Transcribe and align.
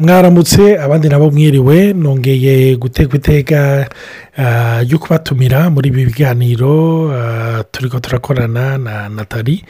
mwaramutse 0.00 0.78
abandi 0.80 1.08
nabo 1.08 1.30
mwiriwe 1.30 1.92
nongeye 1.92 2.76
gutegwa 2.76 3.16
iteka 3.16 3.86
ryo 4.84 4.98
kubatumira 4.98 5.70
muri 5.70 5.88
ibi 5.88 6.04
biganiro 6.06 7.12
turi 7.72 7.88
ko 7.90 8.00
turakorana 8.00 8.78
na 8.78 9.08
natali 9.08 9.64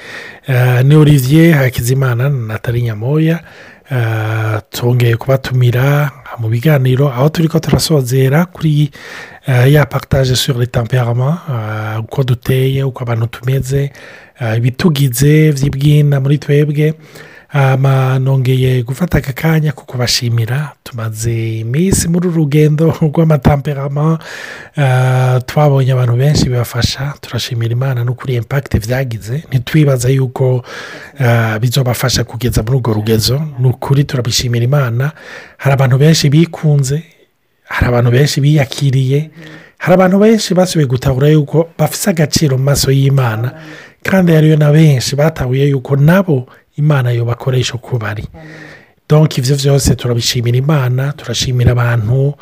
ni 0.85 0.95
olivier 0.97 1.55
hakizimana 1.55 2.29
na 2.29 2.47
natali 2.47 2.83
nyamoya 2.83 3.41
tongeye 4.71 5.17
kubatumira 5.17 6.11
mu 6.39 6.49
biganiro 6.49 7.09
aho 7.11 7.29
turi 7.29 7.49
ko 7.49 7.59
turasozera 7.59 8.47
kuri 8.47 8.91
ya 9.67 9.87
partage 9.87 10.37
sur 10.37 10.59
le 10.59 10.67
temperament 10.67 11.39
uko 12.07 12.23
duteye 12.25 12.85
uko 12.85 13.03
abantu 13.03 13.27
tumeze 13.27 13.91
ibitugize 14.57 15.53
by'ibwina 15.53 16.21
muri 16.21 16.39
twebwe 16.39 16.95
nongeye 17.55 18.83
gufata 18.83 19.19
aka 19.19 19.33
kanya 19.33 19.73
ko 19.73 19.85
kubashimira 19.85 20.73
tumaze 20.85 21.59
iminsi 21.59 22.09
muri 22.09 22.29
uru 22.29 22.37
rugendo 22.37 22.95
rw'amatamperama 23.03 24.19
twabonye 25.47 25.93
abantu 25.93 26.17
benshi 26.17 26.45
bibafasha. 26.45 27.15
Turashimira 27.21 27.73
imana 27.73 28.05
no 28.05 28.15
kuri 28.15 28.35
impakiti 28.35 28.79
byagize 28.79 29.45
ntitwibaza 29.49 30.09
yuko 30.09 30.65
bizobafasha 31.61 32.25
kugeza 32.25 32.63
muri 32.63 32.77
urwo 32.77 32.93
rugezo. 32.95 33.43
Ni 33.59 33.69
ukuri 33.69 34.05
turabishimira 34.05 34.65
imana. 34.65 35.13
Hari 35.59 35.75
abantu 35.75 35.99
benshi 35.99 36.31
bikunze 36.31 37.03
hari 37.65 37.87
abantu 37.87 38.11
benshi 38.11 38.41
biyakiriye 38.41 39.31
hari 39.79 39.95
abantu 39.95 40.19
benshi 40.19 40.55
basubiye 40.55 40.87
gutahura 40.87 41.29
yuko 41.29 41.69
bafite 41.79 42.11
agaciro 42.11 42.59
mu 42.59 42.65
maso 42.65 42.91
y'imana. 42.91 43.53
Kandi 44.03 44.33
hariyo 44.33 44.57
na 44.57 44.73
benshi 44.73 45.17
batahuye 45.17 45.69
yuko 45.69 45.97
nabo 45.97 46.47
imana 46.81 47.11
yo 47.13 47.25
bakoresha 47.25 47.75
uko 47.75 47.99
bari. 47.99 48.25
Donke 49.09 49.41
ibyo 49.41 49.57
byose 49.57 49.95
turabishimira 49.95 50.59
imana 50.59 51.13
turashimira 51.13 51.73
abantu 51.73 52.35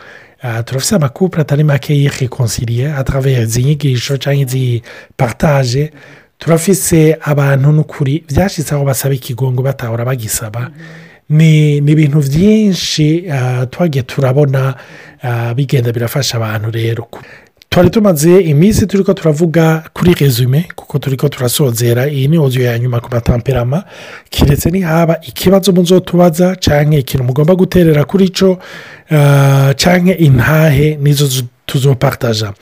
turafite 0.65 0.95
amakupure 0.97 1.43
atari 1.43 1.65
make 1.65 1.95
yikonsiriye 1.97 2.93
atravera 2.95 3.43
izi 3.43 3.63
nyigisho 3.65 4.17
cyangwa 4.17 4.43
izi 4.43 4.83
partage 5.17 5.93
turafise 6.39 7.17
abantu 7.21 7.73
n'ukuri 7.73 8.25
byashyitse 8.29 8.75
aho 8.75 8.85
basaba 8.85 9.15
ikigongo 9.15 9.63
batahora 9.63 10.05
bagisaba. 10.05 10.71
Ni 11.29 11.77
ibintu 11.77 12.19
byinshi 12.25 13.25
twagiye 13.71 14.03
turabona 14.03 14.75
bigenda 15.57 15.93
birafasha 15.93 16.37
abantu 16.37 16.71
rero. 16.71 17.09
Twari 17.71 17.91
tumaze 17.91 18.41
iminsi 18.41 18.87
turi 18.87 19.05
ko 19.05 19.13
turavuga 19.15 19.83
kuri 19.95 20.15
resume 20.15 20.65
kuko 20.77 20.99
turi 20.99 21.17
ko 21.17 21.29
turasozera 21.29 22.09
iyi 22.09 22.29
ni 22.29 22.39
oziyo 22.39 22.65
ya 22.65 22.79
nyuma 22.79 23.01
ku 23.01 23.09
matamperama. 23.13 23.85
Keretse 24.31 24.71
nihaba 24.71 25.21
ikibazo 25.23 25.73
muzotubaza 25.73 26.57
cyangwa 26.57 26.99
ikintu 26.99 27.25
mugomba 27.25 27.55
guterera 27.55 28.05
kuri 28.05 28.29
cyo 28.33 28.59
cyangwa 29.77 30.17
intahe 30.17 30.97
nizo 31.03 31.27
tuzopartaja 31.69 32.53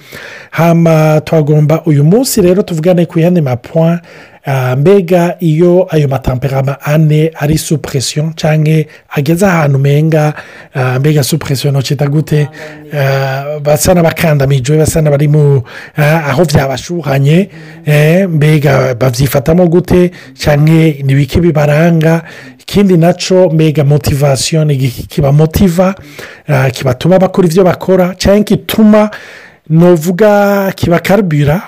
hamba 0.50 1.20
twagomba 1.20 1.82
uyu 1.86 2.04
munsi 2.04 2.42
rero 2.42 2.62
tuvugane 2.62 3.06
ku 3.06 3.18
yandi 3.20 3.40
mapuwa 3.40 4.00
mbega 4.78 5.36
iyo 5.40 5.86
ayo 5.90 6.08
matamperama 6.08 6.80
ane 6.80 7.30
ari 7.34 7.58
supresiyo 7.58 8.30
cyangwa 8.36 8.84
ageze 9.10 9.46
ahantu 9.46 9.76
umenga 9.78 10.34
mbega 10.98 11.22
supresiyo 11.22 11.72
ntoki 11.72 11.94
gute 11.94 12.48
basa 13.62 13.94
n'abakandamijwe 13.94 14.76
basa 14.78 15.02
n'abari 15.02 15.28
mu 15.28 15.62
aho 16.30 16.44
byabashuhanye 16.44 17.48
mbega 18.30 18.94
babyifatamo 18.94 19.66
gute 19.66 20.10
cyangwa 20.38 20.94
n'ibiki 21.02 21.40
bibaranga 21.40 22.22
ikindi 22.68 22.96
na 22.96 23.12
cyo 23.14 23.50
mbega 23.50 23.84
motivasiyo 23.84 24.66
kibamotiva 25.08 25.94
kibatuma 26.72 27.18
bakora 27.18 27.48
ibyo 27.48 27.64
bakora 27.64 28.14
cyangwa 28.18 28.42
gituma 28.44 29.10
nuvuga 29.70 30.72
kibakarubira 30.72 31.62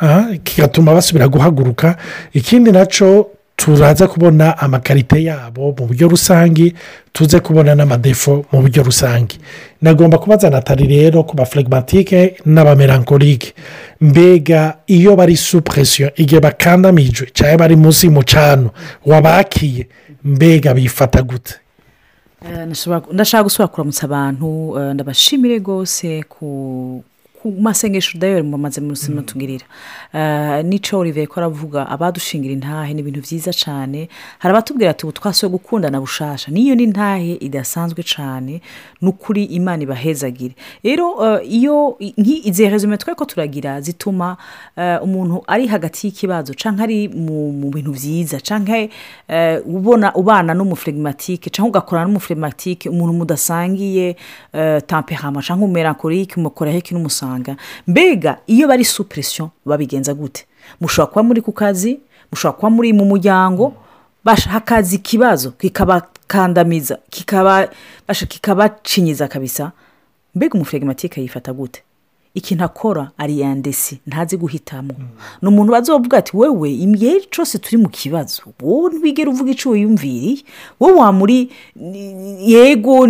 kigatuma 0.44 0.94
basubira 0.94 1.28
guhaguruka. 1.28 1.96
Ikindi 2.34 2.72
na 2.72 2.86
cyo 2.86 3.26
turaza 3.56 4.06
kubona 4.08 4.58
amakarite 4.58 5.22
yabo 5.24 5.74
mu 5.78 5.86
buryo 5.86 6.08
rusange 6.08 6.74
tuze 7.12 7.40
kubona 7.40 7.74
n'amadefo 7.74 8.44
mu 8.52 8.60
buryo 8.62 8.82
rusange 8.82 9.38
nagomba 9.82 10.18
kubaza 10.18 10.50
natali 10.50 10.86
rero 10.86 11.22
ku 11.22 11.36
bafuregimatike 11.36 12.34
n'abamerankorike 12.46 13.52
mbega 14.00 14.74
iyo 14.86 15.16
bari 15.16 15.36
supresiyo 15.36 16.10
igihe 16.16 16.40
bakandamijwe 16.40 17.30
cyangwa 17.34 17.58
bari 17.58 17.76
munsi 17.76 18.06
y'umucano 18.06 18.70
wabakiye. 19.06 19.86
Mbega 20.24 20.74
bifata 20.74 21.22
gute? 21.22 21.54
Ndashaka 23.12 23.42
gusubira 23.42 23.68
kuramutsa 23.68 24.04
abantu 24.06 24.78
ndabashimire 24.94 25.58
rwose 25.58 26.22
ku 26.28 27.02
ku 27.42 27.54
masengesho 27.60 28.18
dayari 28.18 28.42
mumaze 28.42 28.80
munsi 28.80 29.10
mutugirira 29.10 29.64
n'icyo 30.62 30.98
olivier 30.98 31.26
ko 31.28 31.40
aravuga 31.40 31.86
abadushingira 31.88 32.52
intahe 32.54 32.94
ni 32.94 33.00
ibintu 33.00 33.20
byiza 33.22 33.52
cyane 33.52 34.08
hari 34.38 34.50
abatubwira 34.54 34.90
ati 34.90 35.06
ubu 35.06 35.12
twasuye 35.12 35.50
gukundana 35.52 36.00
bushasha. 36.00 36.50
Niyo 36.50 36.74
ni 36.74 36.82
intahe 36.84 37.32
idasanzwe 37.40 38.02
cyane 38.02 38.60
ni 39.00 39.08
ukuri 39.08 39.44
imana 39.44 39.82
ibahezagire. 39.82 40.54
Rero 40.82 41.38
iyo 41.42 41.96
izi 42.26 42.68
resume 42.68 42.96
twe 42.98 43.14
ko 43.14 43.24
turagira 43.24 43.80
zituma 43.80 44.36
umuntu 45.02 45.42
ari 45.46 45.66
hagati 45.66 46.06
y'ikibazo 46.06 46.54
cyangwa 46.54 46.82
ari 46.84 47.08
mu 47.08 47.70
bintu 47.70 47.90
byiza 47.94 48.40
cyangwa 48.42 48.88
ubona 49.66 50.10
ubana 50.14 50.54
n'umufirigimatike 50.54 51.50
cyangwa 51.54 51.68
ugakorana 51.70 52.06
n'umufirigimatike 52.10 52.88
umuntu 52.90 53.12
mudasangiye 53.14 54.16
tamperama 54.86 55.38
cyangwa 55.42 55.64
umumerankorike 55.64 56.34
umukoraho 56.40 56.78
n'umusanga 57.28 57.56
mbega 57.86 58.38
iyo 58.46 58.68
bari 58.68 58.84
supresiyo 58.84 59.50
babigenza 59.64 60.14
gute? 60.14 60.46
Mushobora 60.80 61.10
kuba 61.12 61.22
muri 61.22 61.40
ku 61.42 61.52
kazi 61.52 62.00
mushobora 62.32 62.56
kuba 62.58 62.70
muri 62.70 62.92
mu 62.92 63.04
muryango 63.04 63.74
hakaza 64.24 64.96
ikibazo 64.96 65.50
kikabakandamiza 65.50 66.98
kikabacinyiza 68.28 69.28
kabisa. 69.28 69.72
Mbega 70.34 70.54
umufirigimatike 70.54 71.20
yifata 71.22 71.52
gute? 71.52 71.82
Ikintu 72.34 72.64
akora 72.64 73.10
ari 73.18 73.40
yandesi 73.40 73.98
ntazi 74.06 74.36
guhitamo. 74.36 74.94
Ni 75.42 75.48
umuntu 75.48 75.72
bazovuga 75.72 76.18
ati 76.18 76.36
wowe 76.36 76.70
igihe 76.72 77.20
cyose 77.30 77.58
turi 77.58 77.76
mu 77.82 77.88
kibazo. 77.88 78.42
Wowe 78.62 78.90
ntwigere 78.94 79.30
uvuga 79.30 79.50
icyo 79.50 79.70
wiyumviriye. 79.70 80.42
Wowe 80.80 80.92
wamuri 80.92 81.50
yego 82.40 83.08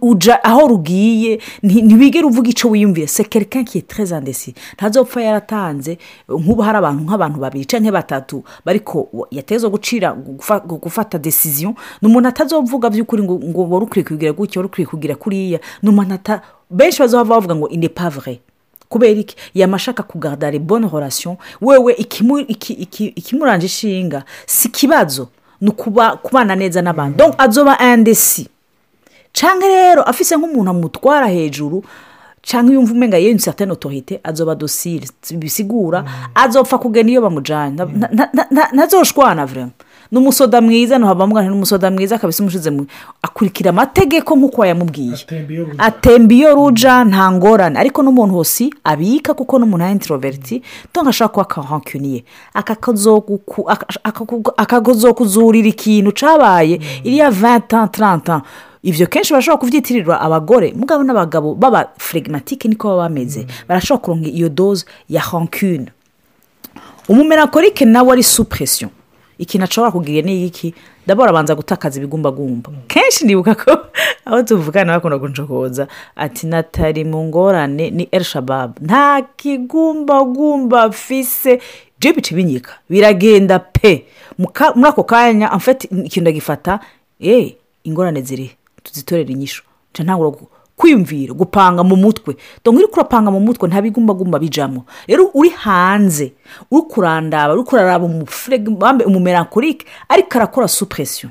uja 0.00 0.44
aho 0.44 0.68
rugiye 0.68 1.40
ntibigere 1.62 2.26
uvuga 2.26 2.48
icyo 2.50 2.70
wiyumvire 2.70 3.06
sekerikan 3.06 3.64
kiye 3.64 3.82
tereze 3.82 4.16
andesi 4.16 4.54
ntazopfa 4.74 5.22
yaratanze. 5.22 5.98
Nk'ubu 6.28 6.62
hari 6.62 6.78
abantu 6.78 7.02
nk'abantu 7.04 7.38
babiri 7.40 7.64
cyangwa 7.64 7.92
batatu 7.92 8.42
bariko 8.64 9.08
yateza 9.30 9.68
gucira 9.68 10.12
gufata 10.82 11.18
desiziyo 11.18 11.74
ni 12.02 12.08
umuntu 12.08 12.28
atazovuga 12.28 12.90
by'ukuri 12.90 13.22
ngo 13.22 13.68
wari 13.70 13.84
ukwiye 13.84 14.04
kugira 14.04 14.32
gutya 14.32 14.60
wari 14.60 14.66
ukwiye 14.68 14.86
kugira 14.86 15.14
kuriya. 15.16 15.60
Ni 15.82 15.88
umuntu 15.88 16.14
ata 16.14 16.42
benshi 16.70 16.98
bazaba 17.00 17.24
bavuga 17.24 17.54
ngo 17.54 17.68
ine 17.68 17.88
pavure 17.88 18.40
kubera 18.88 19.20
iki? 19.20 19.36
Yamashaka 19.54 20.02
kugaragara 20.02 20.58
bonne 20.58 20.88
relation. 20.92 21.36
Wewe 21.60 21.92
ikimuranje 23.16 23.66
ishinga 23.66 24.24
si 24.46 24.68
ikibazo 24.68 25.28
ni 25.60 25.70
kubana 26.22 26.56
neza 26.56 26.82
n'abantu. 26.82 27.34
Azoba 27.38 27.78
andesi 27.78 28.48
cyangwa 29.32 29.68
rero 29.68 30.02
afise 30.02 30.36
nk'umuntu 30.36 30.70
amutwara 30.70 31.26
hejuru 31.26 31.84
cyangwa 32.42 32.72
iyo 32.72 32.80
umenga 32.80 33.18
yewe 33.18 33.32
ni 33.32 33.40
satani 33.40 33.72
otorite 33.72 34.20
azoba 34.24 34.54
dosire 34.54 35.06
bisigura 35.36 36.04
azopfa 36.34 36.78
kugenda 36.78 37.12
iyo 37.12 37.20
bamujyanye 37.22 37.84
ntazoshwana 38.72 39.46
vurema 39.46 39.70
ni 40.12 40.18
umusoda 40.18 40.60
mwiza 40.60 40.98
ntuhabamo 40.98 41.42
ni 41.42 41.50
umusoda 41.50 41.90
mwiza 41.90 42.16
akabisa 42.16 42.42
umushize 42.42 42.70
mu 42.70 42.86
akurikira 43.22 43.70
amategeko 43.70 44.36
nk'uko 44.36 44.60
wayamubwiye 44.60 45.14
atemba 45.78 46.34
iyo 46.34 46.54
ruja. 46.54 47.04
Nta 47.04 47.32
ngorane. 47.32 47.78
Ariko 47.78 48.02
n'umuntu 48.02 48.34
hose 48.34 48.70
abika 48.84 49.34
kuko 49.34 49.58
n'umuntu 49.58 49.84
ari 49.84 49.92
intiroveriti 49.92 50.62
ntabwo 50.90 51.10
ashobora 51.10 51.28
kuba 51.32 51.42
akahankuniye 51.44 52.24
akakuzurira 54.56 55.68
ikintu 55.68 56.10
cyabaye 56.12 56.80
iriya 57.04 57.30
venti 57.30 57.76
taranta 57.92 58.42
ibyo 58.82 59.06
kenshi 59.06 59.32
bashobora 59.32 59.60
kubyitirirwa 59.60 60.20
abagore. 60.20 60.72
Mugabo 60.76 61.02
n'abagabo 61.04 61.54
baba 61.54 61.88
firigimatike 61.98 62.68
niko 62.68 62.88
baba 62.88 63.02
bameze. 63.08 63.46
Barashobora 63.68 64.02
kuronka 64.04 64.28
iyo 64.28 64.48
doze 64.48 64.84
ya 65.08 65.20
hankune 65.20 65.92
umumerankorike 67.08 67.84
nawe 67.84 68.12
ari 68.12 68.22
supresiyo 68.22 68.88
ikintu 69.38 69.64
ashobora 69.64 69.92
kugira 69.92 70.26
ni 70.26 70.46
iki? 70.46 70.74
Ndabona 71.06 71.30
abanza 71.30 71.54
gutakaza 71.54 71.98
ibigumbagumba. 71.98 72.70
Kenshi 72.86 73.24
ndibuka 73.24 73.54
ko 73.54 73.70
aho 74.26 74.42
tuvugana 74.42 74.92
bakunda 74.98 75.18
gucokoza 75.18 75.88
ati 76.16 76.46
natari 76.46 77.04
mu 77.04 77.24
ngorane 77.24 77.90
ni 77.90 78.08
erishababu 78.12 78.74
nta 78.84 79.22
kigumbagumba 79.36 80.82
afise 80.82 81.60
byo 82.00 82.12
bica 82.12 82.34
binyika. 82.34 82.72
Biragenda 82.90 83.58
pe. 83.58 84.04
Muri 84.38 84.86
ako 84.88 85.02
kanya 85.04 85.52
ikintu 85.84 86.20
ndagifata 86.20 86.80
eee 87.20 87.56
ingorane 87.84 88.20
ziri. 88.22 88.50
Tuzitorere 88.82 89.24
ntangura 90.04 90.30
gu- 90.30 90.48
kwiyumvira 90.78 91.34
gupanga 91.34 91.82
mu 91.84 91.96
mutwe. 91.96 92.36
Dongo 92.64 92.78
uri 92.80 92.88
kurapanga 92.88 93.30
mu 93.30 93.40
mutwe 93.42 93.66
nta 93.68 93.82
bigumbagumba 93.82 94.38
bijamo 94.38 94.84
rero 95.08 95.30
uri 95.34 95.48
hanze 95.50 96.32
uri 96.70 96.82
kurandaba 96.88 97.54
uri 97.54 97.64
kuraraba 97.66 98.06
umumerankorike 99.06 99.86
ariko 100.08 100.38
arakora 100.38 100.68
supresiyo 100.68 101.30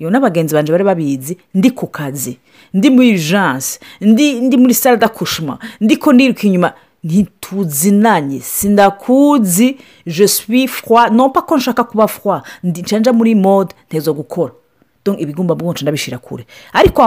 iyo 0.00 0.10
n'abagenzi 0.10 0.54
banjye 0.54 0.72
bari 0.72 0.84
babizi 0.84 1.38
ndi 1.54 1.70
ku 1.70 1.86
kazi 1.86 2.38
ndi 2.74 2.90
muri 2.90 3.14
janse 3.18 3.78
ndi 4.00 4.40
ndi 4.40 4.56
muri 4.56 4.74
sale 4.74 4.96
d'accouchement 4.96 5.58
ndi 5.80 5.96
ko 5.96 6.12
ndiruka 6.12 6.42
inyuma. 6.46 6.72
Ntituzinanye 7.04 8.40
sindakuzi 8.40 9.76
je 10.06 10.26
suis 10.28 10.66
froid. 10.68 11.12
Non 11.12 11.30
pas 11.32 11.42
ko 11.42 11.56
nshaka 11.56 11.84
kuba 11.84 12.08
froid 12.08 12.42
ndi 12.64 12.82
nshanja 12.82 13.12
muri 13.12 13.34
mode 13.34 13.74
ntezo 13.88 14.12
gukora. 14.14 14.52
Bwonca 15.54 15.82
ndabishira 15.82 16.18
kure. 16.18 16.46
Ariko 16.72 17.02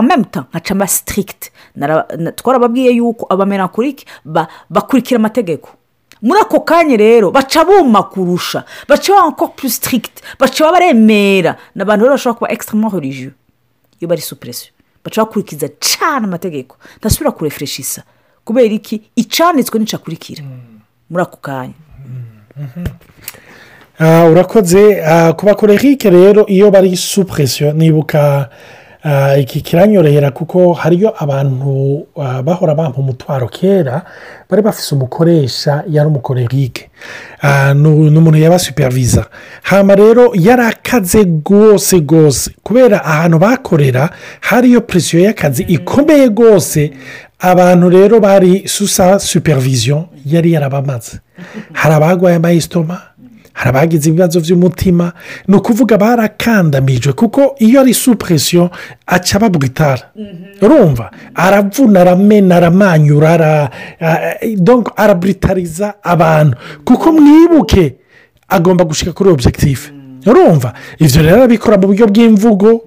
mba 0.75 0.87
strict. 0.87 1.51
Nara- 1.75 2.07
na- 2.17 2.31
twarababwiye 2.31 2.91
yuko 2.91 3.25
abamenakurike 3.29 4.05
ba, 4.25 4.47
bakurikira 4.69 5.17
amategeko. 5.19 5.69
Muri 6.21 6.39
ako 6.39 6.59
kanya 6.63 6.97
rero 6.97 7.31
baca 7.31 7.65
buma 7.65 8.03
kurusha 8.03 8.63
baca 8.87 9.11
encore 9.27 9.53
plus 9.55 9.75
strict 9.75 10.21
baca 10.39 10.71
baremera 10.71 11.57
ni 11.75 11.81
abantu 11.81 12.03
rero 12.05 12.13
bashobora 12.15 12.37
kuba 12.37 12.51
extremement 12.51 12.93
religieux. 12.93 13.33
Iyo 13.99 14.07
bari 14.07 14.21
supuresiyo 14.21 14.71
baca 15.03 15.21
bakurikiza 15.25 15.67
cyane 15.79 16.25
amategeko. 16.25 16.77
Ntasubira 16.97 17.31
kurefureshisa 17.31 18.03
kubera 18.45 18.73
iki? 18.73 19.01
Icanitswe 19.15 19.79
n'icakurikira. 19.79 20.43
Muri 21.09 21.21
ako 21.23 21.37
kanya. 21.37 21.73
Ah, 22.55 23.42
urakoze. 23.99 25.01
Ah, 25.05 25.33
ku 25.33 25.45
bakorerike 25.45 26.09
rero 26.09 26.45
iyo 26.47 26.71
bari 26.71 26.97
supresiyo 26.97 27.73
nibuka 27.73 28.49
ah, 29.03 29.37
iki 29.37 29.61
kiranyorohera 29.61 30.31
kuko 30.31 30.73
hariyo 30.73 31.13
abantu 31.23 32.05
ah, 32.17 32.41
bahora 32.43 32.75
bampa 32.75 32.99
umutwaro 32.99 33.47
kera 33.47 34.01
bari 34.49 34.61
bafise 34.61 34.95
umukoresha 34.95 35.83
yari 35.89 36.07
umukorerike. 36.07 36.89
Ni 37.75 37.87
umuntu 37.87 38.37
yabasuperviza 38.37 39.25
hama 39.63 39.95
rero 39.95 40.31
yari 40.35 40.61
akaze 40.61 41.23
rwose 41.23 41.99
rwose. 41.99 42.51
Kubera 42.63 43.05
ahantu 43.05 43.39
bakorera 43.39 44.09
hariyo 44.41 44.81
presiyo 44.81 45.23
y'akazi 45.23 45.63
ikomeye 45.63 46.27
rwose. 46.27 46.91
Abantu 47.39 47.89
rero 47.89 48.19
bari 48.19 48.63
susa 48.67 49.19
supervision 49.19 50.05
yari 50.25 50.51
yarabamaze. 50.53 51.19
Hari 51.73 51.93
abagwaye 51.95 52.35
amayisitoma 52.35 53.01
hari 53.63 53.77
abagize 53.77 54.09
ibibazo 54.09 54.39
by'umutima 54.43 55.13
ni 55.47 55.55
ukuvuga 55.55 55.97
barakandamijwe 55.97 57.13
kuko 57.13 57.55
iyo 57.59 57.81
ari 57.81 57.93
supresiyo 57.93 58.69
aca 59.07 59.39
babwitara 59.39 60.11
urumva? 60.61 61.11
Aravuna 61.35 62.01
aramena 62.01 62.55
aramanyura 62.55 63.69
araburitariza 64.95 65.93
abantu. 66.03 66.57
Kuko 66.85 67.11
mwibuke 67.11 67.95
agomba 68.47 68.83
gushyika 68.85 69.11
kuri 69.13 69.29
objectif. 69.29 69.91
Urumva? 70.27 70.73
Ibyo 70.99 71.21
rero 71.21 71.35
arabikora 71.35 71.77
mu 71.77 71.87
buryo 71.87 72.07
bw'imvugo. 72.07 72.81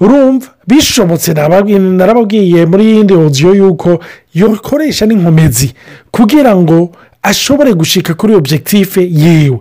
Urumva? 0.00 0.46
Bishobotse 0.66 1.32
narababwiye 1.34 2.66
muri 2.66 2.84
yindi 2.86 3.14
odiyo 3.14 3.54
yuko 3.54 3.98
yokoresha 4.34 5.06
n'inkomezi 5.06 5.72
kugira 6.10 6.56
ngo 6.56 6.90
ashobore 7.22 7.74
gushyika 7.74 8.14
kuri 8.14 8.34
objectif 8.34 8.96
yiwe. 8.96 9.58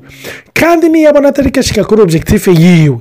Kandi 0.54 0.89
niyo 0.89 1.09
abona 1.09 1.30
atari 1.30 1.51
gashyika 1.51 1.83
kuri 1.83 2.01
objectif 2.01 2.48
yiwe 2.48 2.98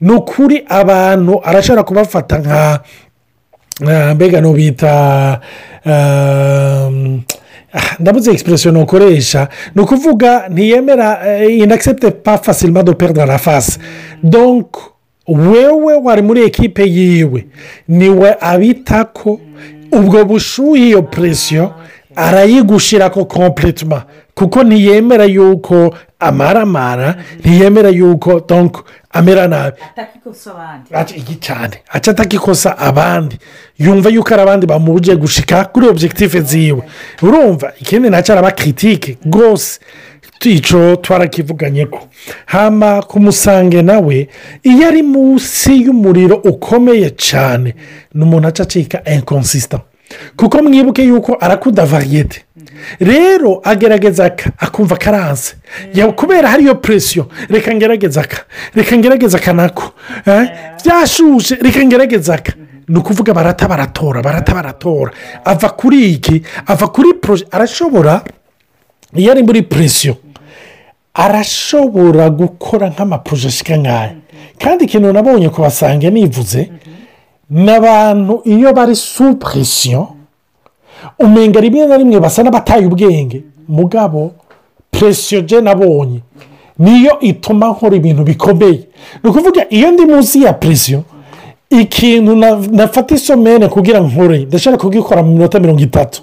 ni 0.00 0.12
ukuri 0.12 0.64
abantu 0.68 1.40
arashobora 1.44 1.82
kubafata 1.82 2.38
nka 2.38 2.80
Ah, 3.90 4.14
mbega 4.14 4.40
nubita 4.40 5.40
ndabuze 8.00 8.30
egisipuresiyo 8.30 8.72
nukoresha 8.72 9.48
ni 9.74 9.82
ukuvuga 9.82 10.48
ntiyemera 10.48 11.38
inakisepte 11.48 12.10
pa 12.10 12.38
fasilima 12.38 12.82
do 12.82 12.94
perdre 12.94 13.26
la 13.26 13.38
face. 13.38 13.78
Donc 14.22 14.66
wewe 15.28 15.94
wari 15.94 16.22
muri 16.22 16.42
ekipe 16.42 16.82
yiwe 16.86 17.46
ni 17.88 18.08
we 18.08 18.34
abita 18.40 19.04
ko 19.04 19.40
ubwo 19.92 20.24
bushuhe 20.24 20.88
iyo 20.88 21.02
presiyo 21.02 21.74
arayigushira 22.18 23.10
ko 23.10 23.24
kompletuma 23.24 24.02
kuko 24.34 24.62
ntiyemera 24.64 25.24
yuko 25.24 25.94
amaramara 26.20 27.14
ntiyemera 27.40 27.88
yuko 27.88 28.40
donc 28.40 28.76
amera 29.10 29.48
nabi. 29.48 29.76
Cyane 31.40 31.76
aca 31.88 32.10
atakikosa 32.10 32.78
abandi. 32.78 33.38
Yumva 33.78 34.08
yuko 34.10 34.34
ari 34.34 34.42
abandi 34.42 34.66
bamubuje 34.66 35.16
gushika 35.16 35.64
kuri 35.64 35.88
objective 35.88 36.40
ziwe. 36.40 36.82
Urumva 37.22 37.72
ikindi 37.80 38.10
na 38.10 38.22
cyo 38.22 38.32
araba 38.32 38.50
kiritike 38.50 39.18
rwose 39.26 39.80
icyo 40.44 40.96
twarakivuganye 40.96 41.86
ko 41.86 41.98
hama 42.46 43.02
ku 43.02 43.20
musange 43.20 43.82
nawe 43.82 44.28
iyo 44.62 44.86
ari 44.88 45.02
munsi 45.02 45.82
y'umuriro 45.84 46.36
ukomeye 46.36 47.10
cyane 47.10 47.74
ni 48.14 48.22
umuntu 48.22 48.48
aca 48.48 48.60
acika 48.62 49.02
inkonsisita 49.14 49.80
kuko 50.36 50.62
mwibuke 50.62 51.02
yuko 51.04 51.36
arakunda 51.40 51.84
variyete 51.86 52.44
rero 53.00 53.60
agerageza 53.64 54.24
aka 54.24 54.50
akumva 54.58 54.96
karanze. 54.96 55.52
Ya- 55.94 56.12
kubera 56.12 56.48
hariyo 56.48 56.74
presiyo 56.74 57.28
reka 57.48 57.74
ngerageza 57.74 58.20
aka 58.20 58.38
reka 58.74 58.96
ngerageza 58.96 59.38
aka 59.38 59.52
nako. 59.52 59.92
Eh, 60.26 60.44
byashushe 60.84 61.54
reka 61.62 61.84
ngerageza 61.84 62.34
aka 62.34 62.52
ni 62.88 62.98
ukuvuga 62.98 63.34
barata 63.34 63.68
baratora 63.68 64.22
barata 64.22 64.54
baratora. 64.54 65.12
Ava 65.44 65.68
kuri 65.68 66.12
iki? 66.12 66.42
Ava 66.66 66.86
kuri 66.88 67.14
poroje 67.20 67.44
arashobora 67.50 68.22
iyo 69.16 69.32
ari 69.32 69.42
muri 69.42 69.62
presiyo 69.62 70.16
arashobora 71.14 72.30
gukora 72.30 72.88
nk'amaporoje 72.90 73.48
ashika 73.48 73.76
nk'aya 73.76 74.14
kandi 74.62 74.84
ikintu 74.84 75.12
nabonye 75.12 75.48
kubasanga 75.48 76.10
nivuze 76.10 76.70
ni 77.50 77.70
abantu 77.70 78.42
iyo 78.44 78.72
bari 78.72 78.96
su 78.96 79.34
presiyo 79.36 80.08
umenga 81.18 81.60
rimwe 81.60 81.86
na 81.86 81.96
rimwe 81.96 82.20
basa 82.20 82.42
n'abataye 82.42 82.86
ubwenge 82.86 83.42
mugabo 83.68 84.32
presiyo 84.90 85.40
je 85.40 85.60
nabonye 85.60 86.20
niyo 86.78 87.20
ituma 87.20 87.68
nkora 87.68 87.96
ibintu 87.96 88.22
bikomeye. 88.22 88.86
Ni 89.22 89.30
ukuvuga 89.30 89.66
iyo 89.70 89.90
ndi 89.92 90.04
munsi 90.06 90.42
ya 90.42 90.52
presiyo 90.52 91.02
ikintu 91.70 92.36
na- 92.36 92.56
nafata 92.70 93.14
isomene 93.14 93.68
kugira 93.68 94.00
nkore 94.00 94.38
ndashobora 94.38 94.82
kugikora 94.82 95.22
mu 95.22 95.32
minota 95.32 95.60
mirongo 95.60 95.80
itatu. 95.82 96.22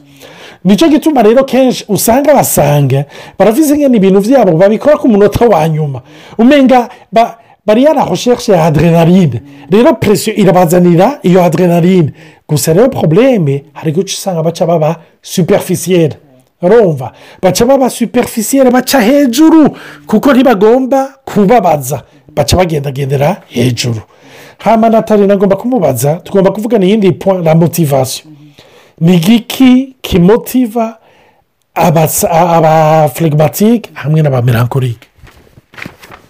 Nicyo 0.63 0.87
gituma 0.89 1.21
rero 1.23 1.43
kenshi 1.43 1.85
usanga 1.87 2.33
basanga 2.33 3.05
baravuze 3.39 3.77
ngo 3.77 3.87
ni 3.87 3.97
ibintu 3.97 4.19
byabo 4.21 4.51
babikora 4.57 4.97
ku 4.97 5.07
munota 5.07 5.45
wa 5.45 5.69
nyuma. 5.69 6.01
Umenga 6.37 6.89
ba- 7.11 7.37
bari 7.65 7.83
yarahosheshe 7.83 8.51
ya 8.51 8.65
adrenaline. 8.65 9.41
Rero 9.71 9.93
presiyo 9.93 10.35
irabazanira 10.35 11.19
iyo 11.23 11.43
adrenaline. 11.43 12.11
Gusa 12.49 12.73
rero 12.73 12.89
porobuleme 12.89 13.63
hari 13.73 13.91
guca 13.91 14.13
usanga 14.13 14.43
baca 14.43 14.65
baba 14.65 14.95
superficiere 15.21 16.17
urumva 16.61 17.11
baca 17.41 17.65
baba 17.65 17.89
superficiere 17.89 18.71
baca 18.71 18.99
hejuru. 19.01 19.77
Kuko 20.07 20.33
ntibagomba 20.33 21.13
kubabaza. 21.25 22.03
Baca 22.35 22.57
bagendagendera 22.57 23.41
hejuru. 23.47 24.01
Hama 24.57 24.89
natali 24.89 25.27
nagomba 25.27 25.55
kumubaza. 25.55 26.15
Tugomba 26.15 26.51
kuvugana 26.51 26.85
iyindi 26.85 27.11
point 27.11 27.45
la 27.45 27.55
motivation. 27.55 28.33
Ni 29.01 29.15
igiki 29.15 29.95
kimotiva 30.01 30.97
abaflegimatike 31.75 33.89
hamwe 33.93 34.21
n'abamelankolike 34.21 35.07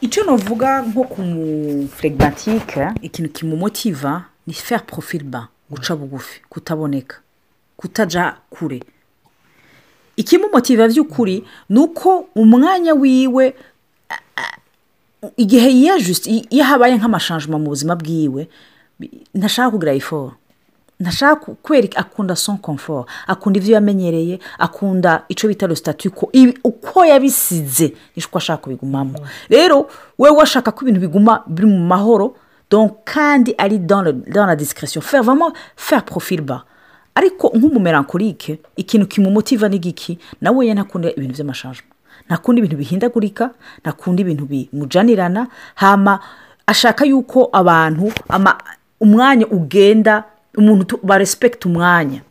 icyo 0.06 0.24
navuga 0.24 0.82
nko 0.82 1.04
ku 1.04 1.22
mufuregimatike 1.22 2.84
ikintu 3.02 3.30
kimumotiva 3.32 4.26
ni 4.48 4.54
feri 4.54 4.84
porofiriba 4.88 5.48
guca 5.70 5.96
bugufi 5.96 6.42
kutaboneka 6.50 7.18
kutajya 7.78 8.38
kure. 8.50 8.80
Ikimumotiva 10.16 10.88
by'ukuri 10.88 11.44
ni 11.70 11.80
uko 11.80 12.30
umwanya 12.36 12.94
wiwe 12.94 13.54
igihe 15.38 15.70
iyo 16.50 16.64
habaye 16.64 16.96
nk'amashanjima 16.98 17.58
mu 17.60 17.68
buzima 17.74 17.96
bwiwe 17.96 18.48
ntashaka 19.36 19.72
kugira 19.72 19.94
iforo 19.94 20.34
ntashaka 21.00 21.36
ku- 21.36 21.56
kwereka 21.62 22.00
akunda 22.00 22.36
son 22.36 22.58
komfort 22.58 23.08
akunda 23.28 23.60
ibyo 23.60 23.74
yamenyereye 23.74 24.40
akunda 24.60 25.24
icyo 25.30 25.50
bita 25.50 25.76
sitati 25.76 26.08
uko 26.64 27.06
yabisize 27.06 27.94
niko 28.16 28.38
ashaka 28.38 28.64
kubigumamo. 28.64 29.20
Rero 29.50 29.90
wowe 30.18 30.32
washaka 30.38 30.72
ko 30.72 30.82
ibintu 30.86 31.02
biguma 31.02 31.44
biri 31.48 31.68
mu 31.68 31.80
mahoro 31.88 32.36
kandi 33.04 33.56
ari 33.58 33.78
vraiment 35.12 35.54
faire 35.76 36.02
profil 36.02 36.42
bas. 36.42 36.62
Ariko 37.16 37.52
nk'umumerankorike 37.56 38.60
ikintu 38.76 39.08
kimumotiva 39.08 39.70
ni 39.70 39.80
giki? 39.80 40.20
Nawe 40.42 40.74
ntakunda 40.74 41.10
ibintu 41.12 41.34
by'amashanjima 41.36 41.88
ntakunda 42.28 42.60
ibintu 42.60 42.78
bihindagurika 42.78 43.52
ntakunda 43.82 44.22
ibintu 44.22 44.46
bimujanirana 44.46 45.48
hama 45.76 46.20
ashaka 46.68 47.06
yuko 47.06 47.50
abantu 47.54 48.12
umwanya 49.02 49.48
ugenda 49.48 50.24
umuntu 50.58 50.84
tu- 50.86 51.00
barespekita 51.04 51.70
umwanya. 51.70 52.22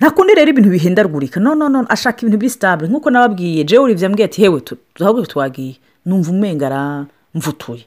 Nta 0.00 0.10
kundi 0.10 0.34
rero 0.34 0.50
ibintu 0.50 0.70
bihindagurika 0.70 1.40
no 1.40 1.54
no 1.54 1.68
no 1.68 1.84
ashaka 1.88 2.20
ibintu 2.22 2.38
biri 2.38 2.50
sitabule 2.50 2.88
nk'uko 2.88 3.10
nababwiye 3.10 3.64
jewe 3.64 3.84
uribye 3.84 4.06
ambwiye 4.06 4.24
ati 4.26 4.40
hewe 4.42 4.60
tu- 4.60 4.76
ahubwo 5.00 5.26
twagiye. 5.26 5.76
Numva 6.06 6.30
umenga 6.30 6.66
aramvutuye 6.66 7.84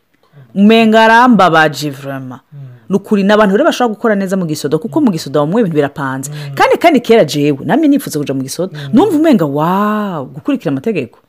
umenga 0.55 1.03
arambabaje 1.03 1.89
vurama 1.89 2.39
ni 2.89 2.95
ukuri 2.95 3.23
ni 3.23 3.33
abantu 3.33 3.57
rero 3.57 3.65
bashobora 3.65 3.93
gukora 3.95 4.15
neza 4.15 4.37
mu 4.37 4.45
gisodo 4.45 4.77
kuko 4.79 5.01
mu 5.01 5.09
gisodo 5.11 5.39
bamwe 5.41 5.61
ibintu 5.61 5.75
birapanze. 5.75 6.29
Kandi 6.53 6.77
kandi 6.77 6.99
kera 7.01 7.25
jewe 7.25 7.65
namwe 7.65 7.87
nifuza 7.87 8.19
kuja 8.19 8.33
mu 8.33 8.43
gisodo 8.45 8.77
numva 8.93 9.17
umenga 9.17 9.45
wawu 9.45 10.25
gukurikira 10.37 10.69
amategeko. 10.71 11.19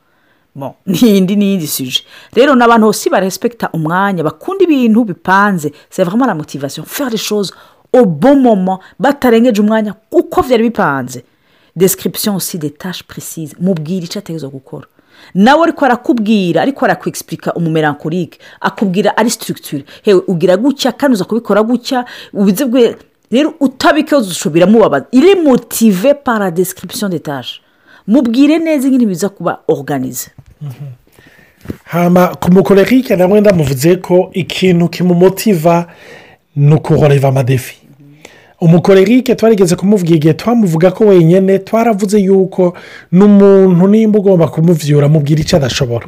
N'iyindi 0.87 1.35
n'iyindi 1.35 1.67
suje 1.67 2.03
rero 2.33 2.55
ni 2.55 2.63
abantu 2.63 2.85
bose 2.87 3.09
barespekita 3.09 3.69
umwanya 3.73 4.23
bakunda 4.23 4.63
ibintu 4.63 5.03
bipanze. 5.03 5.73
Vraiment 5.91 6.27
la 6.27 6.33
motivation. 6.35 6.85
Faire 6.85 7.09
les 7.11 7.17
moment 8.03 8.79
batarengeje 8.99 9.61
umwanya 9.61 9.93
uko 10.11 10.41
byari 10.43 10.63
bipanze. 10.63 11.23
Description 11.75 12.35
aussi 12.35 12.57
des 12.57 12.69
tâches 12.71 13.03
précises. 13.03 13.55
Mubwira 13.59 14.05
icyo 14.05 14.19
ategerezwa 14.19 14.49
gukora. 14.49 14.87
Nawe 15.33 15.63
ariko 15.63 15.85
arakubwira 15.85 16.61
ariko 16.61 16.85
arakwexplica 16.85 17.53
umumerankorike 17.55 18.39
akubwira 18.61 19.17
ari 19.17 19.29
structure. 19.29 19.83
Hewe 20.03 20.21
ugira 20.27 20.57
gutya 20.57 20.91
kandi 20.91 21.13
uza 21.15 21.25
kubikora 21.25 21.63
gutya 21.63 22.05
ubize 22.33 22.65
bwe. 22.65 22.95
Rero 23.31 23.53
utabikoze 23.59 24.29
usho 24.31 24.49
biramubabaza 24.49 25.05
iri 25.11 25.35
motive 25.35 26.13
par 26.13 26.39
la 26.39 26.51
description 26.51 27.09
des 27.09 27.19
tâches. 27.21 27.59
Mubwire 28.07 28.57
neza 28.59 28.87
ingene 28.87 29.05
biza 29.05 29.29
kuba 29.29 29.59
organize 29.67 30.29
hama 31.83 32.27
ku 32.35 32.51
mukorerike 32.51 33.15
namwe 33.15 33.41
ndamuvuze 33.41 33.95
ko 33.95 34.29
ikintu 34.33 34.89
kimumutiva 34.89 35.87
ni 36.55 36.73
ukuroreva 36.75 37.27
amadefi. 37.27 37.84
Umukorerike 38.61 39.35
twarigeze 39.35 39.75
kumuvuga 39.75 40.15
igihe 40.15 40.33
twamuvuga 40.33 40.91
ko 40.91 41.05
wenyine 41.05 41.59
twaravuze 41.59 42.19
yuko 42.19 42.73
n'umuntu 43.11 43.87
nimba 43.87 44.19
ugomba 44.19 44.47
kumuvyura 44.47 45.07
mubwira 45.09 45.41
icyo 45.41 45.57
adashobora. 45.57 46.07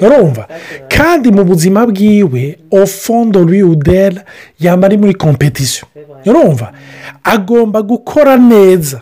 Urumva? 0.00 0.48
Kandi 0.88 1.30
mu 1.30 1.44
buzima 1.44 1.86
bwiwe 1.86 2.58
ofondo 2.70 3.42
rw'iudera 3.44 4.24
yaba 4.60 4.86
ari 4.86 4.96
muri 4.98 5.14
kompetisiyo 5.14 5.86
urumva? 6.26 6.72
Agomba 7.24 7.82
gukora 7.82 8.36
neza. 8.36 9.00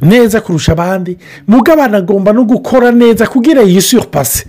Neza 0.00 0.40
kurusha 0.40 0.72
abandi. 0.72 1.18
Mugabo 1.48 1.82
agomba 1.82 2.32
no 2.32 2.44
gukora 2.44 2.90
neza 2.92 3.26
kugira 3.26 3.62
yisupase 3.62 4.44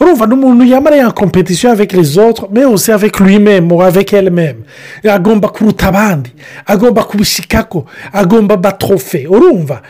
urumva 0.00 0.26
ni 0.26 0.34
umuntu 0.34 0.64
yamara 0.64 0.96
ya 0.96 1.10
kompetisiyo 1.12 1.72
avec 1.72 3.20
lui 3.20 3.38
même 3.38 3.70
ou 3.72 3.82
avec 3.82 4.12
elle 4.12 4.30
même 4.30 4.64
agomba 5.04 5.48
kuruta 5.48 5.88
abandi. 5.88 6.30
Agomba 6.66 7.04
kubishikako. 7.04 7.86
Agomba 8.12 8.56
batrofe 8.56 9.26
urumva 9.28 9.82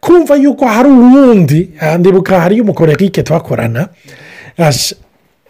kumva 0.00 0.36
yuko 0.36 0.66
hari 0.66 0.88
uwundi. 0.88 1.70
Ah, 1.80 1.98
ndibuka 1.98 2.40
hariyo 2.40 2.64
umukorerike 2.64 3.22
twakorana 3.22 3.88
Ash- 4.58 4.94